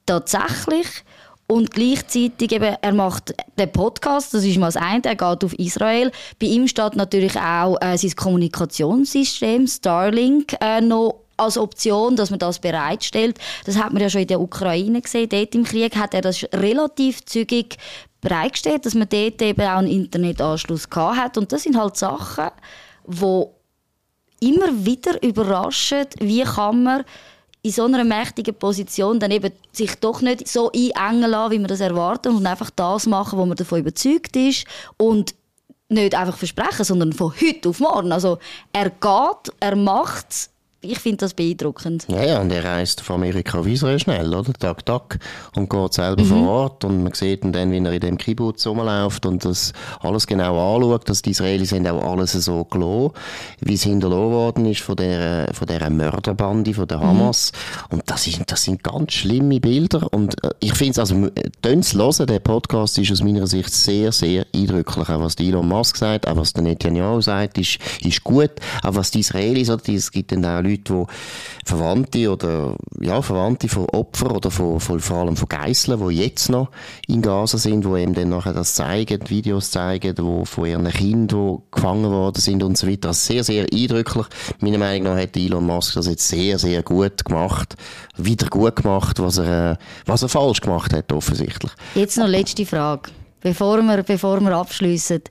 tatsächlich. 0.06 0.86
Und 1.46 1.72
gleichzeitig 1.72 2.52
eben, 2.52 2.76
er 2.80 2.94
macht 2.94 3.34
den 3.58 3.72
Podcast, 3.72 4.32
das 4.32 4.44
ist 4.44 4.56
mal 4.58 4.68
das 4.68 4.76
eine, 4.76 5.02
er 5.04 5.16
geht 5.16 5.44
auf 5.44 5.52
Israel. 5.54 6.12
Bei 6.38 6.46
ihm 6.46 6.68
steht 6.68 6.94
natürlich 6.94 7.36
auch 7.36 7.76
äh, 7.80 7.98
sein 7.98 8.14
Kommunikationssystem 8.14 9.66
Starlink 9.66 10.54
äh, 10.60 10.80
noch 10.80 11.24
als 11.40 11.58
Option, 11.58 12.16
dass 12.16 12.30
man 12.30 12.38
das 12.38 12.58
bereitstellt. 12.58 13.38
Das 13.64 13.76
hat 13.76 13.92
man 13.92 14.02
ja 14.02 14.10
schon 14.10 14.22
in 14.22 14.28
der 14.28 14.40
Ukraine 14.40 15.00
gesehen. 15.00 15.28
Dort 15.28 15.54
im 15.54 15.64
Krieg 15.64 15.96
hat 15.96 16.14
er 16.14 16.20
das 16.20 16.44
relativ 16.52 17.24
zügig 17.24 17.76
bereitgestellt, 18.20 18.86
dass 18.86 18.94
man 18.94 19.08
dort 19.08 19.40
eben 19.42 19.62
auch 19.62 19.78
einen 19.78 19.88
Internetanschluss 19.88 20.88
gehabt 20.88 21.16
hat. 21.16 21.38
Und 21.38 21.52
das 21.52 21.62
sind 21.62 21.76
halt 21.76 21.96
Sachen, 21.96 22.50
wo 23.04 23.54
immer 24.40 24.84
wieder 24.84 25.22
überraschen, 25.22 26.06
wie 26.18 26.42
kann 26.42 26.82
man 26.82 27.04
in 27.62 27.72
so 27.72 27.84
einer 27.84 28.04
mächtigen 28.04 28.54
Position 28.54 29.20
dann 29.20 29.30
eben 29.30 29.52
sich 29.72 29.94
doch 29.96 30.22
nicht 30.22 30.48
so 30.48 30.70
einengen 30.72 31.30
lassen, 31.30 31.52
wie 31.52 31.58
man 31.58 31.68
das 31.68 31.80
erwartet 31.80 32.32
und 32.32 32.46
einfach 32.46 32.70
das 32.70 33.06
machen, 33.06 33.38
wo 33.38 33.44
man 33.44 33.56
davon 33.56 33.80
überzeugt 33.80 34.34
ist 34.36 34.66
und 34.96 35.34
nicht 35.88 36.14
einfach 36.14 36.38
versprechen, 36.38 36.84
sondern 36.84 37.12
von 37.12 37.32
heute 37.38 37.68
auf 37.68 37.80
morgen. 37.80 38.12
Also 38.12 38.38
er 38.72 38.90
geht, 38.90 39.54
er 39.60 39.76
macht 39.76 40.26
es 40.30 40.50
ich 40.82 40.98
finde 40.98 41.18
das 41.18 41.34
beeindruckend. 41.34 42.06
Ja, 42.08 42.22
ja, 42.24 42.40
und 42.40 42.50
er 42.50 42.64
reist 42.64 43.02
von 43.02 43.16
Amerika 43.16 43.58
auf 43.58 43.66
Israel 43.66 43.98
schnell, 43.98 44.34
oder? 44.34 44.52
Tag, 44.54 44.86
Tag. 44.86 45.18
Und 45.54 45.68
geht 45.68 45.92
selber 45.92 46.22
mhm. 46.22 46.26
vor 46.26 46.48
Ort. 46.48 46.84
Und 46.84 47.02
man 47.02 47.12
sieht 47.12 47.44
ihn 47.44 47.52
dann, 47.52 47.70
wie 47.70 47.78
er 47.78 47.92
in 47.92 48.00
dem 48.00 48.16
Kibbutz 48.16 48.66
rumläuft 48.66 49.26
und 49.26 49.44
das 49.44 49.74
alles 50.00 50.26
genau 50.26 50.76
anschaut. 50.76 51.06
Dass 51.08 51.20
die 51.20 51.32
Israelis 51.32 51.72
haben 51.72 51.86
auch 51.86 52.12
alles 52.12 52.32
so 52.32 52.64
gelassen, 52.64 53.10
wie 53.60 53.74
es 53.74 53.82
hinterlassen 53.82 54.30
worden 54.30 54.66
ist 54.66 54.80
von 54.80 54.96
der, 54.96 55.52
von 55.52 55.66
der 55.66 55.90
Mörderbande, 55.90 56.72
von 56.72 56.88
der 56.88 56.98
mhm. 56.98 57.02
Hamas. 57.02 57.52
Mhm. 57.52 57.98
Und 57.98 58.10
das, 58.10 58.26
ist, 58.26 58.40
das 58.46 58.62
sind 58.62 58.82
ganz 58.82 59.12
schlimme 59.12 59.60
Bilder. 59.60 60.10
Und 60.12 60.42
äh, 60.42 60.50
ich 60.60 60.72
finde 60.72 60.92
es, 60.92 60.98
also, 60.98 61.28
tönt's 61.60 61.94
hören, 61.94 62.26
der 62.26 62.38
Podcast 62.38 62.96
ist 62.96 63.12
aus 63.12 63.22
meiner 63.22 63.46
Sicht 63.46 63.70
sehr, 63.70 64.12
sehr 64.12 64.46
eindrücklich. 64.54 65.10
Auch 65.10 65.20
was 65.20 65.34
Elon 65.34 65.68
Musk 65.68 65.96
sagt, 65.96 66.26
auch 66.26 66.36
was 66.36 66.54
der 66.54 66.62
Netanyahu 66.62 67.20
sagt, 67.20 67.58
ist, 67.58 67.78
ist 68.00 68.24
gut. 68.24 68.52
Auch 68.82 68.94
was 68.94 69.10
die 69.10 69.20
Israelis, 69.20 69.68
oder, 69.68 69.86
es 69.90 70.10
gibt 70.10 70.32
dann 70.32 70.44
auch 70.46 70.62
Leute, 70.62 70.69
die 70.78 71.04
Verwandte 71.64 72.30
oder 72.30 72.76
ja, 73.00 73.22
Verwandte 73.22 73.68
von 73.68 73.86
Opfern 73.86 74.32
oder 74.32 74.50
von, 74.50 74.80
von, 74.80 75.00
vor 75.00 75.18
allem 75.18 75.36
von 75.36 75.48
Geiseln, 75.48 76.06
die 76.08 76.16
jetzt 76.16 76.48
noch 76.48 76.70
in 77.06 77.22
Gaza 77.22 77.58
sind, 77.58 77.84
die 77.84 78.00
eben 78.00 78.14
dann 78.14 78.28
nachher 78.28 78.52
das 78.52 78.74
zeigen, 78.74 79.28
Videos 79.28 79.70
zeigen, 79.70 80.14
wo 80.18 80.44
von 80.44 80.66
ihren 80.66 80.88
Kindern, 80.88 81.28
die 81.28 81.62
gefangen 81.70 82.10
worden 82.10 82.40
sind 82.40 82.62
und 82.62 82.76
so 82.76 82.88
weiter. 82.88 83.08
Also 83.08 83.32
sehr, 83.32 83.44
sehr 83.44 83.66
eindrücklich. 83.72 84.26
Meiner 84.60 84.78
Meinung 84.78 85.12
nach 85.12 85.22
hat 85.22 85.36
Elon 85.36 85.66
Musk 85.66 85.94
das 85.94 86.06
jetzt 86.06 86.26
sehr, 86.28 86.58
sehr 86.58 86.82
gut 86.82 87.24
gemacht, 87.24 87.76
wieder 88.16 88.48
gut 88.48 88.76
gemacht, 88.76 89.18
was 89.20 89.38
er, 89.38 89.72
äh, 89.72 89.76
was 90.06 90.22
er 90.22 90.28
falsch 90.28 90.60
gemacht 90.60 90.92
hat, 90.92 91.12
offensichtlich. 91.12 91.72
Jetzt 91.94 92.18
noch 92.18 92.28
letzte 92.28 92.66
Frage, 92.66 93.10
bevor 93.40 93.82
wir, 93.82 94.02
bevor 94.02 94.40
wir 94.40 94.52
abschließen. 94.52 95.22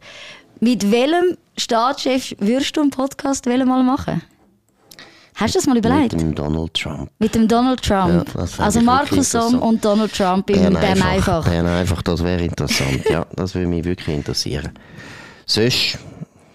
Mit 0.60 0.92
welchem 0.92 1.38
Staatschef 1.58 2.36
würdest 2.40 2.76
du 2.76 2.82
einen 2.82 2.90
Podcast 2.90 3.46
mal 3.46 3.84
machen? 3.84 4.22
Hast 5.40 5.56
du 5.56 5.60
das 5.60 5.68
mal 5.68 5.78
überlegt? 5.78 6.12
Mit 6.12 6.22
dem 6.22 6.36
Donald 6.36 6.74
Trump. 6.74 7.10
Mit 7.18 7.34
dem 7.34 7.48
Donald 7.48 7.82
Trump. 7.82 8.28
Ja, 8.36 8.46
also 8.58 8.82
Markus 8.82 9.32
Somm 9.32 9.60
und 9.60 9.84
Donald 9.86 10.14
Trump 10.14 10.50
im 10.50 10.74
Bern 10.74 10.76
einfach. 10.76 11.06
einfach. 11.06 11.46
Bern 11.46 11.66
einfach, 11.66 12.02
das 12.02 12.22
wäre 12.22 12.44
interessant. 12.44 13.06
ja, 13.10 13.26
das 13.36 13.56
würde 13.56 13.68
mich 13.68 13.86
wirklich 13.86 14.18
interessieren. 14.18 14.72
Sonst 15.46 15.98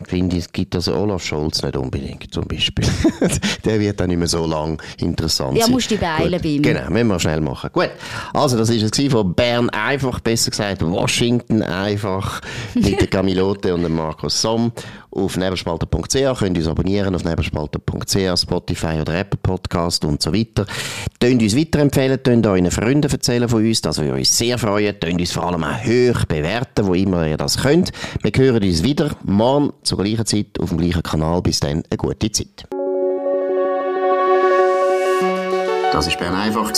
finde 0.06 0.36
ich, 0.36 0.52
gibt 0.52 0.74
also 0.74 0.94
Olaf 0.94 1.24
Scholz 1.24 1.62
nicht 1.62 1.76
unbedingt, 1.76 2.32
zum 2.32 2.46
Beispiel. 2.46 2.86
der 3.64 3.80
wird 3.80 4.00
dann 4.00 4.08
nicht 4.08 4.18
mehr 4.18 4.28
so 4.28 4.46
lang 4.46 4.80
interessant 4.98 5.56
Ja, 5.56 5.66
musst 5.68 5.90
du 5.90 5.96
beeilen 5.96 6.40
bei 6.42 6.48
ihm. 6.48 6.62
Genau, 6.62 6.90
müssen 6.90 7.08
wir 7.08 7.20
schnell 7.20 7.40
machen. 7.40 7.70
Gut, 7.72 7.90
also 8.32 8.56
das 8.56 8.70
ist 8.70 8.98
es 8.98 9.12
von 9.12 9.34
Bern 9.34 9.70
einfach, 9.70 10.20
besser 10.20 10.50
gesagt 10.50 10.82
Washington 10.82 11.62
einfach, 11.62 12.40
mit 12.74 13.00
der 13.00 13.08
Camilote 13.08 13.74
und 13.74 13.82
dem 13.82 13.94
Markus 13.94 14.40
Somm. 14.40 14.72
Auf 15.14 15.36
neberspalter.ch 15.36 16.38
könnt 16.38 16.58
uns 16.58 16.66
abonnieren, 16.66 17.14
auf 17.14 17.24
neberspalter.ch, 17.24 18.40
Spotify 18.40 19.00
oder 19.00 19.14
Apple 19.14 19.38
Podcast 19.40 20.04
und 20.04 20.20
so 20.20 20.34
weiter. 20.34 20.66
Tönt 21.20 21.40
uns 21.40 21.56
weiterempfehlen, 21.56 22.20
tönt 22.22 22.46
euren 22.46 22.70
Freunden 22.70 23.10
erzählen 23.10 23.48
von 23.48 23.64
uns, 23.64 23.80
das 23.80 23.98
würde 23.98 24.14
uns 24.14 24.36
sehr 24.36 24.58
freuen. 24.58 24.98
Tönt 24.98 25.20
uns 25.20 25.32
vor 25.32 25.44
allem 25.44 25.62
auch 25.62 25.84
hoch 25.84 26.24
bewerten, 26.26 26.86
wo 26.86 26.94
immer 26.94 27.28
ihr 27.28 27.36
das 27.36 27.58
könnt. 27.58 27.92
Wir 28.22 28.32
hören 28.34 28.64
uns 28.64 28.82
wieder 28.82 29.10
morgen 29.22 29.72
zur 29.84 29.98
gleichen 29.98 30.26
Zeit 30.26 30.58
auf 30.58 30.70
dem 30.70 30.78
gleichen 30.78 31.02
Kanal. 31.02 31.42
Bis 31.42 31.60
dann, 31.60 31.84
eine 31.88 31.96
gute 31.96 32.32
Zeit. 32.32 32.66
Das 35.92 36.08
war 36.08 36.16
Bern 36.18 36.34
einfach, 36.34 36.72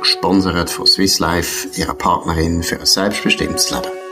gesponsert 0.00 0.70
von 0.70 0.86
Swiss 0.86 1.18
Life, 1.18 1.68
ihrer 1.78 1.94
Partnerin 1.94 2.62
für 2.62 2.80
ein 2.80 2.86
selbstbestimmtes 2.86 3.70
Leben. 3.70 4.03